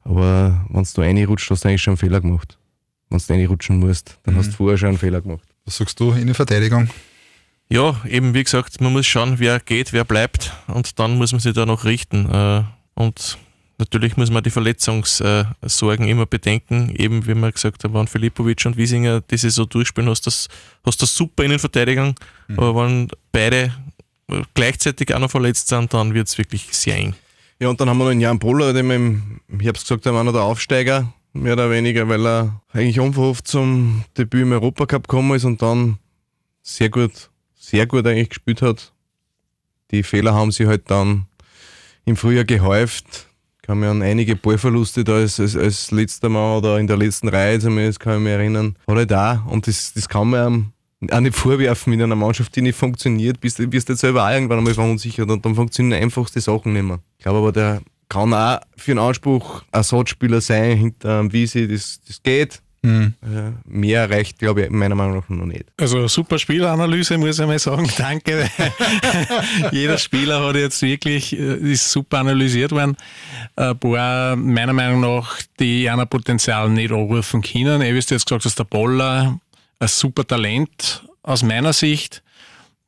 [0.05, 2.59] Aber wenn du reinrutscht, hast du eigentlich schon einen Fehler gemacht.
[3.11, 4.39] Wenn du reinrutschen musst, dann mhm.
[4.39, 5.49] hast du vorher schon einen Fehler gemacht.
[5.65, 6.89] Was sagst du in der Verteidigung?
[7.71, 11.41] Ja, eben wie gesagt, man muss schauen, wer geht, wer bleibt und dann muss man
[11.41, 12.31] sich da noch richten.
[12.31, 12.63] Äh,
[12.95, 13.37] und
[13.77, 16.95] natürlich muss man die Verletzungssorgen immer bedenken.
[16.97, 20.49] Eben wie wir gesagt haben, wenn Filipovic und Wiesinger diese so durchspielen, hast du das,
[20.85, 22.15] hast das super in den Verteidigungen.
[22.49, 22.59] Mhm.
[22.59, 23.75] Aber wenn beide
[24.55, 27.15] gleichzeitig auch noch verletzt sind, dann wird es wirklich sehr eng.
[27.61, 30.17] Ja, und dann haben wir noch einen Jan Poller, den wir im Herbst gesagt haben,
[30.17, 35.35] einer der Aufsteiger, mehr oder weniger, weil er eigentlich unverhofft zum Debüt im Europacup gekommen
[35.35, 35.99] ist und dann
[36.63, 38.93] sehr gut, sehr gut eigentlich gespielt hat.
[39.91, 41.27] Die Fehler haben sich halt dann
[42.05, 43.27] im Frühjahr gehäuft.
[43.63, 47.29] Kann mich an einige Ballverluste da als, als, als letzter Mal oder in der letzten
[47.29, 48.77] Reihe zumindest kann ich mich erinnern.
[48.87, 50.73] Hat er da und das, das kann man
[51.11, 54.59] auch nicht vorwerfen in einer Mannschaft, die nicht funktioniert, bist du jetzt selber auch irgendwann
[54.59, 57.01] einmal verunsichert und dann funktionieren einfach die Sachen nicht mehr.
[57.19, 62.01] Ich glaube aber, der kann auch für einen Anspruch Ersatzspieler sein hinter einem Wiese, das,
[62.07, 62.63] das geht.
[62.83, 63.15] Mhm.
[63.67, 65.65] Mehr reicht, glaube ich, meiner Meinung nach noch nicht.
[65.77, 67.91] Also super Spielanalyse, muss ich mal sagen.
[67.99, 68.49] Danke.
[69.73, 72.97] Jeder Spieler hat jetzt wirklich, äh, ist super analysiert worden.
[73.57, 77.83] Ein paar, meiner Meinung nach, die einer Potenzial nicht anrufen können.
[77.83, 79.41] Ich wüsste jetzt gesagt, dass der Boller
[79.79, 82.23] ein super Talent aus meiner Sicht,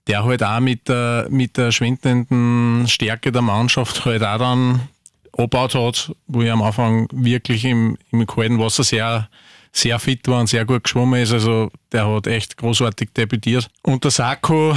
[0.06, 4.88] der halt auch mit der, mit der schwindenden Stärke der Mannschaft halt auch dann
[5.32, 9.28] abgebaut hat, wo ich am Anfang wirklich im, im kalten Wasser sehr,
[9.72, 11.32] sehr fit war und sehr gut geschwommen ist.
[11.32, 13.68] Also der hat echt großartig debütiert.
[13.82, 14.76] Und der Sako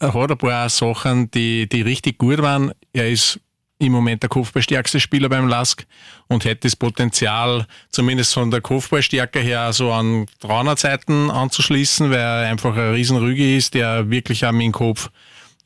[0.00, 2.72] hat ein paar Sachen, die, die richtig gut waren.
[2.92, 3.40] Er ist
[3.82, 5.84] im Moment der Kopfballstärkste Spieler beim Lask
[6.28, 12.18] und hätte das Potenzial, zumindest von der Kopfballstärke her, so an 300 Zeiten anzuschließen, weil
[12.18, 15.10] er einfach ein Riesenrüge ist, der wirklich mit dem Kopf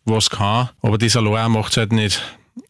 [0.05, 0.71] was kann.
[0.83, 2.23] Aber dieser allein macht es halt nicht.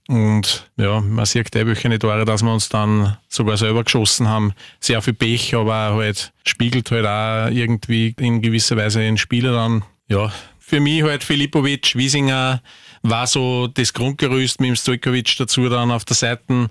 [0.08, 4.52] Und ja, man sieht eh welche Tore, dass wir uns dann sogar selber geschossen haben.
[4.80, 9.84] Sehr viel Pech, aber halt spiegelt halt auch irgendwie in gewisser Weise den Spieler dann.
[10.08, 12.60] Ja, für mich halt Filipovic, Wiesinger,
[13.10, 16.68] war so das Grundgerüst mit dem Stojkovic dazu dann auf der Seite.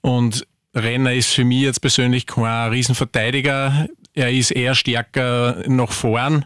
[0.00, 3.88] Und Renner ist für mich jetzt persönlich kein Riesenverteidiger.
[4.14, 6.44] Er ist eher stärker nach vorn.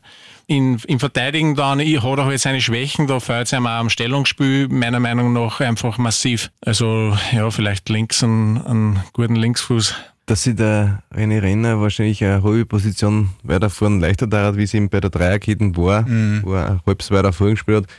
[0.49, 3.91] In, Im Verteidigen dann hat er halt seine Schwächen, da fällt es ihm auch am
[3.91, 6.51] Stellungsspiel meiner Meinung nach einfach massiv.
[6.61, 9.95] Also ja, vielleicht links einen, einen guten Linksfuß.
[10.27, 14.65] Dass sich der René Renner wahrscheinlich eine hohe Position weiter vorne leichter da hat, wie
[14.65, 16.43] es ihm bei der Dreierkette war, mhm.
[16.45, 17.91] wo er halbs weiter vorne gespielt hat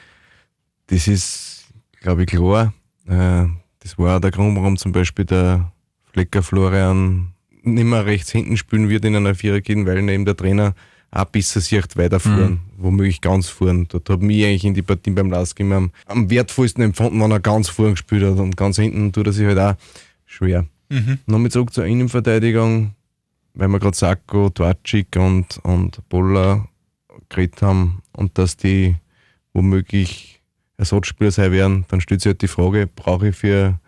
[0.88, 1.66] das ist,
[2.02, 2.74] glaube ich, klar.
[3.08, 3.46] Äh,
[3.80, 5.72] das war auch der Grund, warum zum Beispiel der
[6.12, 10.74] Flecker Florian nicht mehr rechts hinten spielen wird in einer Viererkette, weil eben der Trainer
[11.12, 12.60] auch besser sieht, weiterfahren, mhm.
[12.78, 13.88] womöglich ganz fahren.
[13.90, 17.32] Dort habe ich eigentlich in die Partien beim Lask immer am, am, wertvollsten empfunden, wenn
[17.32, 19.76] er ganz vorn gespielt hat und ganz hinten tut er sich halt auch
[20.26, 20.66] schwer.
[20.90, 21.20] Mhm.
[21.26, 22.94] Nochmal zurück zur Innenverteidigung,
[23.54, 26.68] weil wir gerade Sacco, Dwatschik und, und Boller
[27.30, 28.96] geredet haben und dass die
[29.54, 30.37] womöglich
[30.78, 33.80] Ersatzspieler sein werden, dann stellt sich halt die Frage, brauche ich für,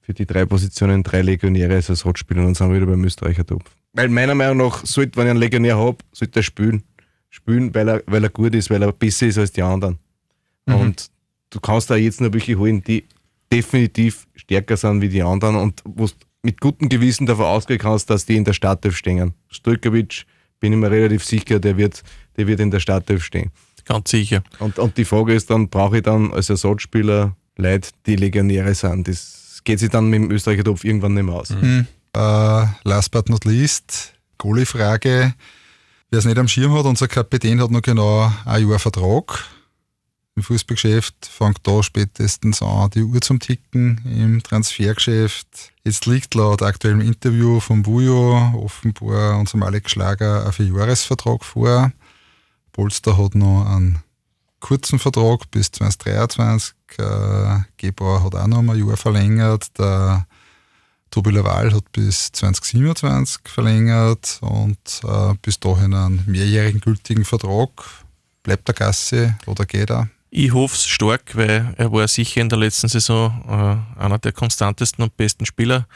[0.00, 3.46] für die drei Positionen drei Legionäre als Ersatzspieler und dann sind wir wieder beim Österreicher
[3.46, 3.70] Topf.
[3.92, 6.82] Weil meiner Meinung nach, sollte, wenn ich einen Legionär habe, sollte er spielen.
[7.28, 9.98] Spielen, weil er, weil er gut ist, weil er besser ist als die anderen.
[10.66, 10.74] Mhm.
[10.74, 11.10] Und
[11.50, 13.04] du kannst da jetzt nur welche holen, die
[13.50, 16.12] definitiv stärker sind wie die anderen und wo du
[16.42, 19.34] mit gutem Gewissen davon ausgehen kannst, dass die in der Startelf stehen.
[19.48, 20.24] Stojkovic
[20.58, 22.02] bin ich mir relativ sicher, der wird,
[22.36, 23.50] der wird in der Startelf stehen.
[23.84, 24.42] Ganz sicher.
[24.58, 29.08] Und, und die Frage ist dann, brauche ich dann als Ersatzspieler Leute, die Legionäre sind?
[29.08, 31.50] Das geht sich dann mit dem Österreicher Topf irgendwann nicht mehr aus.
[31.50, 31.86] Mhm.
[32.16, 35.34] Uh, last but not least, Goalie-Frage.
[36.10, 39.44] Wer es nicht am Schirm hat, unser Kapitän hat noch genau ein Jahr Vertrag.
[40.34, 44.00] Im Fußballgeschäft fängt da spätestens an, die Uhr zum Ticken.
[44.04, 45.72] Im Transfergeschäft.
[45.84, 51.92] Jetzt liegt laut aktuellem Interview von Bujo offenbar unserem Alex Schlager ein Vierjahresvertrag vor.
[52.72, 54.02] Polster hat noch einen
[54.60, 56.74] kurzen Vertrag bis 2023.
[56.98, 59.66] Äh, Gebauer hat auch noch ein Jahr verlängert.
[59.78, 60.26] Der
[61.10, 67.70] Tobi Laval hat bis 2027 verlängert und äh, bis dahin einen mehrjährigen gültigen Vertrag.
[68.42, 70.08] Bleibt der Gasse oder geht er?
[70.30, 74.32] Ich hoffe es stark, weil er war sicher in der letzten Saison äh, einer der
[74.32, 75.86] konstantesten und besten Spieler,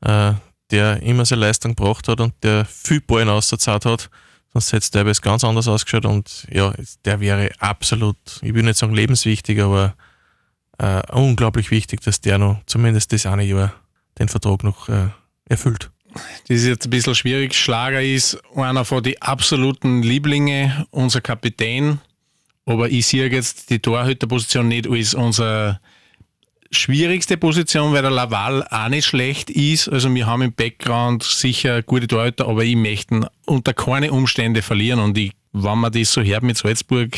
[0.00, 0.32] äh,
[0.72, 4.10] der immer seine Leistung gebracht hat und der viel Ballen ausgezahlt hat.
[4.52, 6.72] Sonst hätte es teilweise ganz anders ausgeschaut und ja,
[7.04, 9.94] der wäre absolut, ich will nicht sagen lebenswichtig, aber
[10.78, 13.74] äh, unglaublich wichtig, dass der noch zumindest das eine Jahr
[14.18, 15.08] den Vertrag noch äh,
[15.48, 15.90] erfüllt.
[16.48, 17.54] Das ist jetzt ein bisschen schwierig.
[17.54, 22.00] Schlager ist einer von den absoluten Lieblinge, unser Kapitän.
[22.64, 25.80] Aber ich sehe jetzt die Torhüterposition nicht als unsere
[26.70, 29.88] schwierigste Position, weil der Laval auch nicht schlecht ist.
[29.88, 35.00] Also wir haben im Background sicher gute Torhüter, aber ich möchte unter keine Umstände verlieren.
[35.00, 37.16] Und ich, wenn man das so hört mit Salzburg,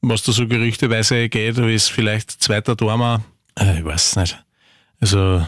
[0.00, 3.24] was da so gerüchteweise geht, ist vielleicht zweiter Tormann,
[3.58, 4.42] äh, ich weiß nicht.
[5.00, 5.46] Also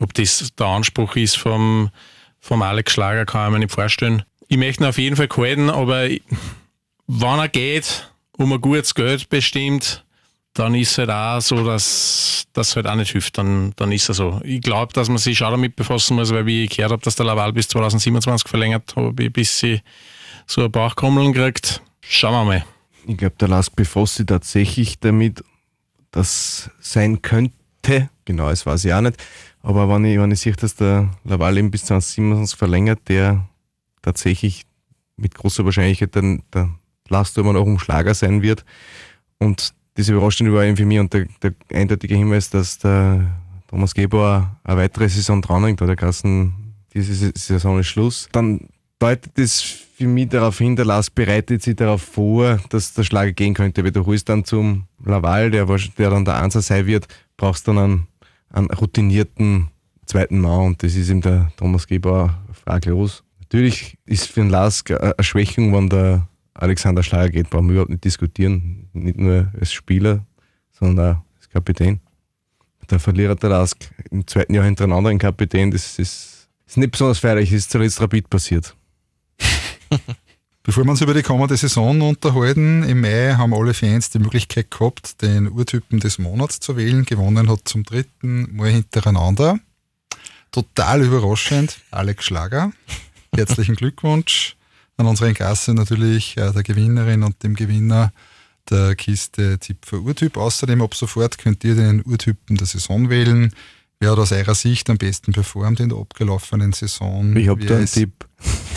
[0.00, 1.90] ob das der Anspruch ist vom,
[2.40, 4.24] vom Alex Schlager, kann ich mir nicht vorstellen.
[4.48, 6.08] Ich möchte ihn auf jeden Fall halten, aber
[7.06, 10.03] wenn er geht, um ein gutes Geld bestimmt,
[10.54, 13.36] dann ist es halt auch so, dass das halt auch nicht hilft.
[13.36, 14.40] Dann, dann ist er so.
[14.44, 17.16] Ich glaube, dass man sich auch damit befassen muss, weil wie ich gehört habe, dass
[17.16, 19.80] der Laval bis 2027 verlängert, habe ein bisschen
[20.46, 21.82] so ein Bauchkrummeln gekriegt.
[22.00, 22.64] Schauen wir mal.
[23.06, 25.44] Ich glaube, der Lask befasst sich tatsächlich damit,
[26.12, 29.22] dass sein könnte, genau, das weiß ich auch nicht,
[29.62, 33.48] aber wenn ich, wenn ich sehe, dass der Laval eben bis 2027 verlängert, der
[34.02, 34.64] tatsächlich
[35.16, 36.70] mit großer Wahrscheinlichkeit dann der
[37.08, 38.64] Lasturm auch Schlager sein wird.
[39.38, 43.30] Und das Überraschende war eben für mich und der, der eindeutige Hinweis, dass der
[43.68, 46.54] Thomas Gebauer eine weitere Saison dranhängt, oder Kassen,
[46.92, 48.28] diese Saison ist Schluss.
[48.32, 48.68] Dann
[48.98, 53.32] deutet das für mich darauf hin, der Lars bereitet sich darauf vor, dass der Schlager
[53.32, 53.84] gehen könnte.
[53.84, 57.78] Weil du holst dann zum Laval, der, der dann der Answer sein wird, brauchst dann
[57.78, 58.06] einen
[58.54, 59.68] einen routinierten
[60.06, 63.24] zweiten Mann und das ist ihm der Thomas Gebauer fraglos.
[63.40, 67.90] Natürlich ist für den Lask eine Schwächung, wenn der Alexander Schleier geht, brauchen wir überhaupt
[67.90, 68.88] nicht diskutieren.
[68.92, 70.24] Nicht nur als Spieler,
[70.70, 72.00] sondern auch als Kapitän.
[72.90, 77.18] Der Verlierer der Lask im zweiten Jahr hintereinander ein Kapitän, das ist, ist nicht besonders
[77.18, 78.76] feierlich, das ist zuletzt Rapid passiert.
[80.62, 84.70] Bevor wir uns über die kommende Saison unterhalten, im Mai haben alle Fans die Möglichkeit
[84.70, 87.04] gehabt, den Urtypen des Monats zu wählen.
[87.04, 89.58] Gewonnen hat zum dritten Mal hintereinander.
[90.52, 92.72] Total überraschend, Alex Schlager.
[93.34, 94.56] Herzlichen Glückwunsch
[94.96, 98.12] an unseren Gasse natürlich äh, der Gewinnerin und dem Gewinner
[98.70, 100.36] der Kiste Zipfer Urtyp.
[100.36, 103.52] Außerdem ab sofort könnt ihr den Urtypen der Saison wählen.
[104.00, 107.36] Wer hat aus eurer Sicht am besten performt in der abgelaufenen Saison?
[107.36, 108.12] Ich habe da einen Tipp.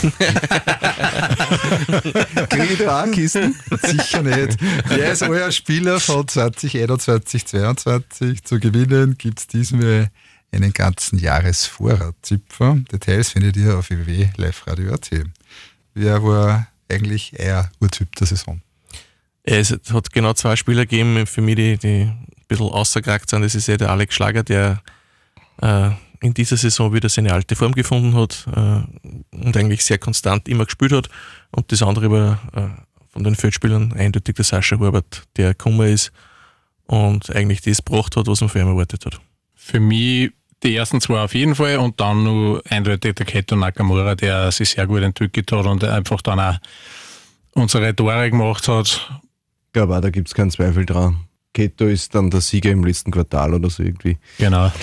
[2.48, 3.54] Kriege ich da auch Kisten?
[3.82, 4.56] Sicher nicht.
[4.86, 8.44] Wer ist euer Spieler von 2021, 2022?
[8.44, 10.10] Zu gewinnen gibt es diesmal
[10.52, 12.78] einen ganzen Jahresvorrat Zipfer.
[12.90, 15.10] Details findet ihr auf www.liveradio.at.
[16.00, 18.60] Wer war eigentlich euer Urtyp der Saison?
[19.42, 23.42] Es hat genau zwei Spieler gegeben, für mich, die, die ein bisschen außergeragt sind.
[23.42, 24.80] Das ist ja der Alex Schlager, der
[25.60, 25.90] äh,
[26.20, 30.66] in dieser Saison wieder seine alte Form gefunden hat äh, und eigentlich sehr konstant immer
[30.66, 31.08] gespielt hat.
[31.50, 32.68] Und das andere war äh,
[33.08, 36.12] von den Feldspielern eindeutig der Sascha Hubert, der Kummer ist
[36.86, 39.20] und eigentlich das gebracht hat, was man von ihm erwartet hat.
[39.56, 40.30] Für mich
[40.62, 44.70] die ersten zwei auf jeden Fall und dann nur eindeutig der Keto Nakamura, der sich
[44.70, 46.58] sehr gut entwickelt hat und einfach dann auch
[47.52, 49.10] unsere Tore gemacht hat.
[49.66, 51.28] Ich glaube auch, da gibt es keinen Zweifel dran.
[51.52, 54.18] Keto ist dann der Sieger im letzten Quartal oder so irgendwie.
[54.38, 54.72] Genau.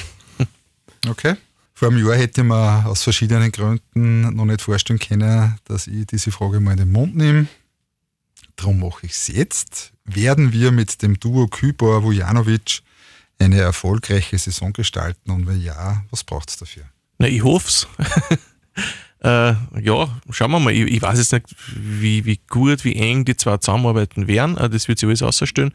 [1.08, 1.36] Okay.
[1.76, 6.08] Vor einem Jahr hätte ich mir aus verschiedenen Gründen noch nicht vorstellen können, dass ich
[6.08, 7.46] diese Frage mal in den Mund nehme.
[8.56, 9.92] Darum mache ich es jetzt.
[10.06, 12.82] Werden wir mit dem Duo Kübor Vujanovic
[13.40, 15.32] eine erfolgreiche Saison gestalten?
[15.32, 16.84] Und wenn ja, was braucht es dafür?
[17.18, 17.88] Na, ich hoffe es.
[19.24, 20.74] äh, ja, schauen wir mal.
[20.74, 24.58] Ich, ich, weiß jetzt nicht, wie, wie gut, wie eng die zwei zusammenarbeiten werden.
[24.58, 25.74] Äh, das wird sich alles ausstellen.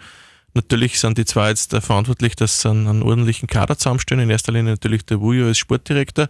[0.54, 4.24] Natürlich sind die zwei jetzt verantwortlich, dass sie einen, einen, ordentlichen Kader zusammenstellen.
[4.24, 6.28] In erster Linie natürlich der Wujo als Sportdirektor.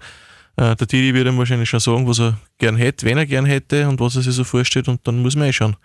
[0.57, 3.47] Äh, der Didi wird ihm wahrscheinlich schon sagen, was er gern hätte, wenn er gern
[3.47, 4.89] hätte und was er sich so vorstellt.
[4.89, 5.77] Und dann muss man eh schauen,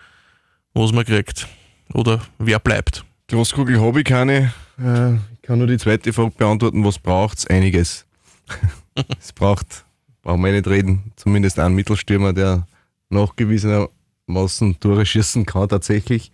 [0.74, 1.48] was man kriegt.
[1.94, 3.06] Oder wer bleibt.
[3.30, 4.54] Großkugel habe ich keine.
[4.78, 6.84] Äh, kann nur die zweite Frage beantworten.
[6.84, 7.48] Was braucht es?
[7.48, 8.06] Einiges.
[9.20, 9.86] es braucht,
[10.22, 12.68] brauchen wir nicht reden, zumindest einen Mittelstürmer, der
[13.10, 16.32] nachgewiesenermaßen Tore schießen kann tatsächlich.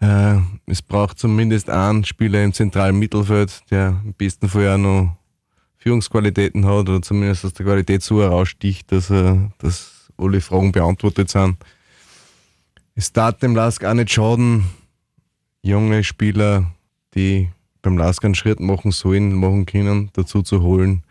[0.00, 0.36] Äh,
[0.66, 5.16] es braucht zumindest einen Spieler im zentralen Mittelfeld, der im besten Fall auch noch
[5.76, 11.30] Führungsqualitäten hat oder zumindest aus der Qualität so heraussticht, dass, er, dass alle Fragen beantwortet
[11.30, 11.56] sind.
[12.94, 14.64] Es darf dem Lask auch nicht schaden,
[15.62, 16.72] junge Spieler,
[17.14, 17.50] die
[17.88, 21.02] beim Lask einen Schritt machen sollen, machen können, dazu zu holen.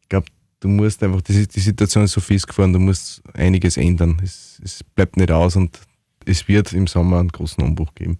[0.00, 0.26] Ich glaube,
[0.60, 4.18] du musst einfach, die, die Situation ist so festgefahren, du musst einiges ändern.
[4.22, 5.78] Es, es bleibt nicht aus und
[6.24, 8.18] es wird im Sommer einen großen Umbruch geben.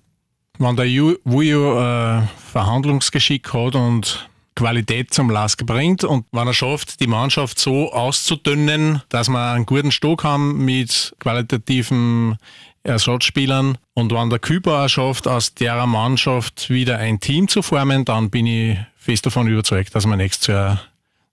[0.59, 0.87] Wenn der
[1.25, 2.23] Wujo äh,
[2.53, 9.03] Verhandlungsgeschick hat und Qualität zum Lask bringt und wenn er schafft, die Mannschaft so auszudünnen,
[9.11, 12.39] dass wir einen guten Stock haben mit qualitativen
[12.87, 18.05] Ersatzspielern und wenn der Küper auch schafft, aus der Mannschaft wieder ein Team zu formen,
[18.05, 20.81] dann bin ich fest davon überzeugt, dass wir nächstes Jahr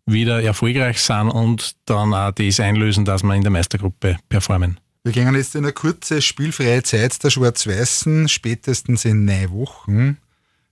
[0.06, 4.80] wieder erfolgreich sind und dann auch das einlösen, dass wir in der Meistergruppe performen.
[5.04, 10.18] Wir gehen jetzt in eine kurze spielfreie Zeit der Schwarz-Weißen, spätestens in neun Wochen.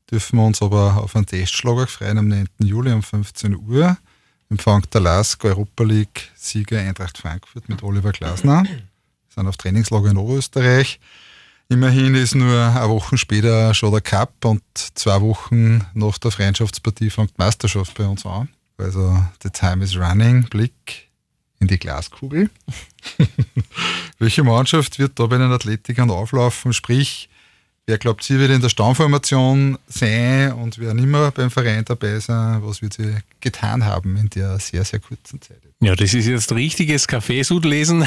[0.10, 2.48] Dürfen wir uns aber auf einen Testschlager freuen am 9.
[2.60, 3.98] Juli um 15 Uhr.
[4.50, 8.64] Empfängt der LASK Europa League-Sieger Eintracht Frankfurt mit Oliver Glasner.
[9.34, 11.00] Sind auf Trainingslager in Oberösterreich.
[11.70, 17.10] Immerhin ist nur eine Woche später schon der Cup und zwei Wochen nach der Freundschaftspartie
[17.10, 18.50] fängt die Meisterschaft bei uns an.
[18.78, 20.44] Also the time is running.
[20.50, 21.10] Blick
[21.62, 22.50] in die Glaskugel.
[24.20, 26.74] Welche Mannschaft wird da bei den Athletikern auflaufen?
[26.74, 27.30] Sprich,
[27.86, 32.20] wer glaubt, sie wird in der Stammformation sein und wer nicht mehr beim Verein dabei
[32.20, 32.62] sein?
[32.66, 35.62] Was wird sie getan haben in der sehr, sehr kurzen Zeit?
[35.84, 38.04] Ja, das ist jetzt richtiges Kaffeesud lesen.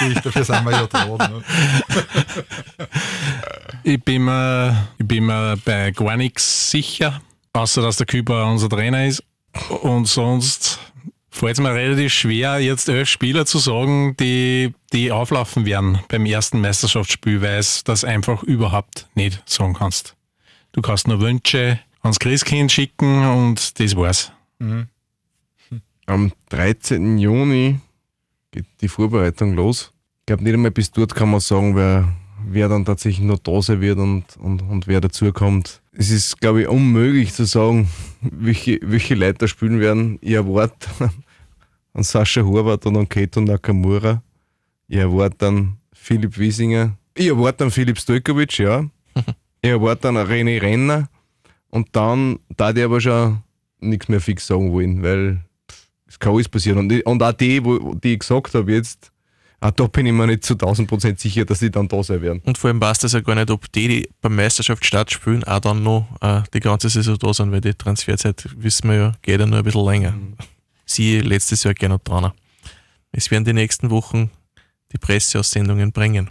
[0.00, 1.04] Richtig, dafür sind wir ja da.
[1.04, 1.42] Ne?
[3.82, 7.20] ich, bin mir, ich bin mir bei gar nichts sicher,
[7.52, 9.22] außer dass der Küber unser Trainer ist.
[9.82, 10.78] Und sonst
[11.28, 16.24] fällt es mir relativ schwer, jetzt elf Spieler zu sagen, die, die auflaufen werden beim
[16.24, 20.16] ersten Meisterschaftsspiel, weil es das einfach überhaupt nicht sagen kannst.
[20.72, 24.32] Du kannst nur Wünsche ans Christkind schicken und das war's.
[24.58, 24.88] Mhm.
[26.06, 27.18] Am 13.
[27.18, 27.80] Juni
[28.52, 29.92] geht die Vorbereitung los.
[30.20, 32.14] Ich glaube, nicht einmal bis dort kann man sagen, wer,
[32.48, 35.82] wer dann tatsächlich noch da sein wird und, und, und wer dazukommt.
[35.90, 37.88] Es ist, glaube ich, unmöglich zu sagen,
[38.20, 40.18] welche, welche Leute da spielen werden.
[40.20, 40.88] Ich erwarte
[41.92, 44.22] an Sascha Horvath und an Keto Nakamura.
[44.86, 46.96] Ich erwarte dann Philipp Wiesinger.
[47.14, 48.84] Ich erwarte dann Philipp Stojkovic, ja.
[49.60, 51.08] ich erwarte dann René Renner.
[51.70, 53.42] Und dann da ich aber schon
[53.80, 55.45] nichts mehr fix sagen wollen, weil
[56.16, 56.78] es kann alles passieren.
[56.78, 59.12] Und, und auch die, wo, die ich gesagt habe jetzt,
[59.60, 62.42] auch da bin ich mir nicht zu 1000% sicher, dass die dann da sein werden.
[62.44, 65.60] Und vor allem weiß das ja gar nicht, ob die, die beim Meisterschaftsstart spielen, auch
[65.60, 69.40] dann noch äh, die ganze Saison da sind, weil die Transferzeit, wissen wir ja, geht
[69.40, 70.12] ja nur ein bisschen länger.
[70.12, 70.34] Mhm
[70.86, 72.32] sie letztes Jahr gerne dran.
[73.12, 74.30] Es werden die nächsten Wochen
[74.92, 76.30] die Presseaussendungen bringen.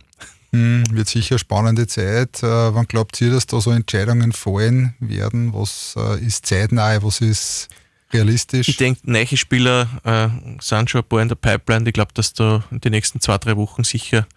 [0.52, 2.42] Hm, wird sicher eine spannende Zeit.
[2.42, 5.54] Äh, wann glaubt ihr, dass da so Entscheidungen fallen werden?
[5.54, 7.68] Was äh, ist zeitnah, was ist
[8.14, 8.68] realistisch?
[8.68, 10.30] Ich denke, neue Spieler äh,
[10.62, 11.88] sind schon ein paar in der Pipeline.
[11.88, 14.28] Ich glaube, dass da in den nächsten zwei, drei Wochen sicher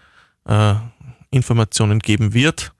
[0.46, 0.74] äh,
[1.30, 2.72] Informationen geben wird.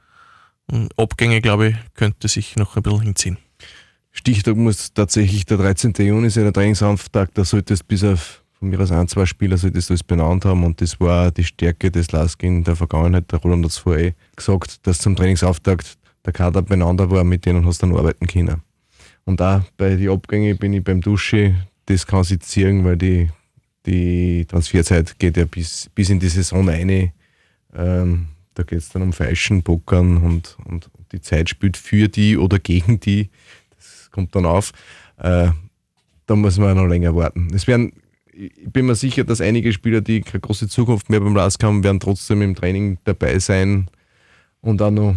[0.71, 3.39] Und Abgänge, glaube ich, könnte sich noch ein bisschen hinziehen.
[4.13, 5.95] Stichtag muss tatsächlich der 13.
[5.99, 7.39] Juni sein, der Trainingsauftakt.
[7.39, 10.65] Da solltest bis auf von mir aus ein, zwei Spieler solltest du es benannt haben
[10.65, 13.31] und das war die Stärke des Lask in der Vergangenheit.
[13.31, 17.47] Der Roland hat es vorher eh gesagt, dass zum Trainingsauftakt der Kader beieinander war, mit
[17.47, 18.63] denen hast du dann arbeiten können.
[19.29, 21.55] Und auch bei den Abgängen bin ich beim Dusche,
[21.85, 23.29] das kann sich ziehen, weil die,
[23.85, 27.13] die Transferzeit geht ja bis, bis in die Saison rein.
[27.77, 32.39] Ähm, da geht es dann um Feischen, Pokern und, und die Zeit spielt für die
[32.39, 33.29] oder gegen die
[34.13, 34.73] kommt dann auf.
[35.19, 35.51] Äh,
[36.25, 37.49] da muss man noch länger warten.
[37.53, 37.93] Es werden,
[38.33, 41.85] ich bin mir sicher, dass einige Spieler, die keine große Zukunft mehr beim LASK haben,
[41.85, 43.91] werden trotzdem im Training dabei sein
[44.63, 45.17] und auch noch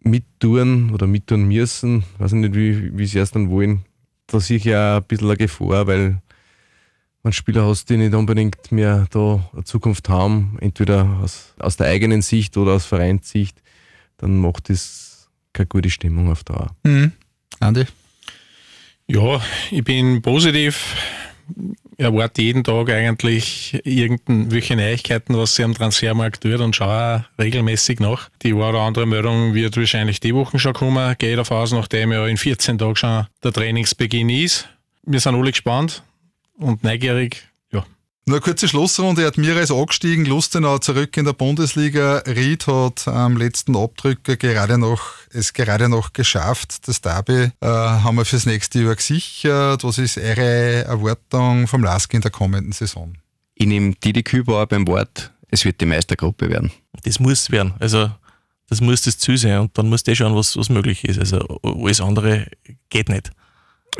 [0.00, 2.04] mittun oder mittun müssen.
[2.14, 3.84] Ich weiß nicht, wie, wie sie es dann wollen.
[4.26, 6.20] Da sehe ich ja ein bisschen eine Gefahr, weil
[7.22, 11.88] man Spieler hast, die nicht unbedingt mehr da eine Zukunft haben, entweder aus, aus der
[11.88, 13.60] eigenen Sicht oder aus Vereinssicht,
[14.18, 16.74] dann macht das keine gute Stimmung auf Dauer.
[16.84, 17.12] Mhm.
[17.60, 17.86] Andi?
[19.08, 19.40] Ja,
[19.70, 20.94] ich bin positiv.
[21.96, 28.28] Erwarte jeden Tag eigentlich irgendwelche Neuigkeiten, was sie am Transfermarkt tut und schaue regelmäßig nach.
[28.42, 31.14] Die eine oder andere Meldung wird wahrscheinlich die Woche schon kommen.
[31.18, 34.68] Gehe davon aus, nachdem ja in 14 Tagen schon der Trainingsbeginn ist.
[35.04, 36.02] Wir sind alle gespannt
[36.58, 37.47] und neugierig.
[38.28, 39.26] Eine kurze Schlussrunde.
[39.26, 42.18] Admira ist angestiegen, Lustenau zurück in der Bundesliga.
[42.26, 45.00] Ried hat am letzten Abdrücker gerade noch,
[45.32, 46.86] es gerade noch geschafft.
[46.86, 49.82] Das Derby äh, haben wir fürs nächste Jahr gesichert.
[49.82, 53.14] Was ist eure Erwartung vom LASK in der kommenden Saison?
[53.54, 56.70] Ich nehme Didi Kübauer beim Wort, es wird die Meistergruppe werden.
[57.04, 57.72] Das muss werden.
[57.78, 58.10] Also,
[58.68, 61.18] das muss das Ziel sein und dann muss der schauen, was, was möglich ist.
[61.18, 62.46] Also, alles andere
[62.90, 63.30] geht nicht.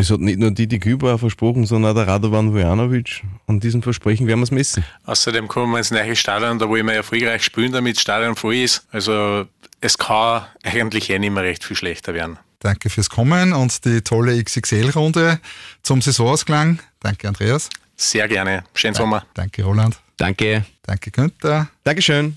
[0.01, 3.25] Es hat nicht nur Didi Kübauer versprochen, sondern auch der Radovan Vujanovic.
[3.49, 4.85] An diesem Versprechen werden wir es messen.
[5.05, 8.55] Außerdem kommen wir ins neue Stadion, da wollen wir erfolgreich spielen, damit das Stadion voll
[8.55, 8.87] ist.
[8.93, 9.47] Also
[9.81, 12.39] es kann eigentlich eh nicht mehr recht viel schlechter werden.
[12.61, 15.41] Danke fürs Kommen und die tolle XXL-Runde
[15.83, 16.79] zum Saisonausgang.
[17.01, 17.69] Danke, Andreas.
[17.97, 18.63] Sehr gerne.
[18.75, 19.27] Schönen Sommer.
[19.35, 19.99] Danke, Roland.
[20.17, 20.65] Danke.
[20.83, 21.71] Danke, Günther.
[21.83, 22.37] Dankeschön.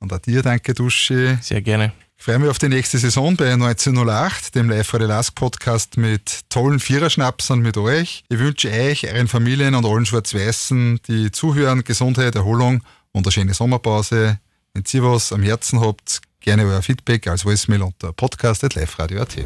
[0.00, 1.36] Und auch dir danke, Duschi.
[1.40, 1.92] Sehr gerne.
[2.18, 5.96] Ich freue mich auf die nächste Saison bei 1908, dem Live for the Lask Podcast
[5.96, 8.24] mit tollen Viererschnapsern mit euch.
[8.28, 13.54] Ich wünsche euch, euren Familien und allen Schwarz-Weißen, die zuhören, Gesundheit, Erholung und eine schöne
[13.54, 14.38] Sommerpause.
[14.74, 19.36] Wenn ihr was am Herzen habt, gerne euer Feedback als Voicemail unter podcast.liveradio.at.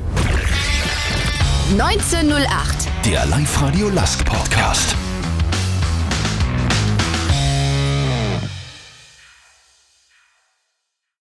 [1.72, 2.88] 1908.
[3.04, 4.96] Der Live-Radio Lask Podcast.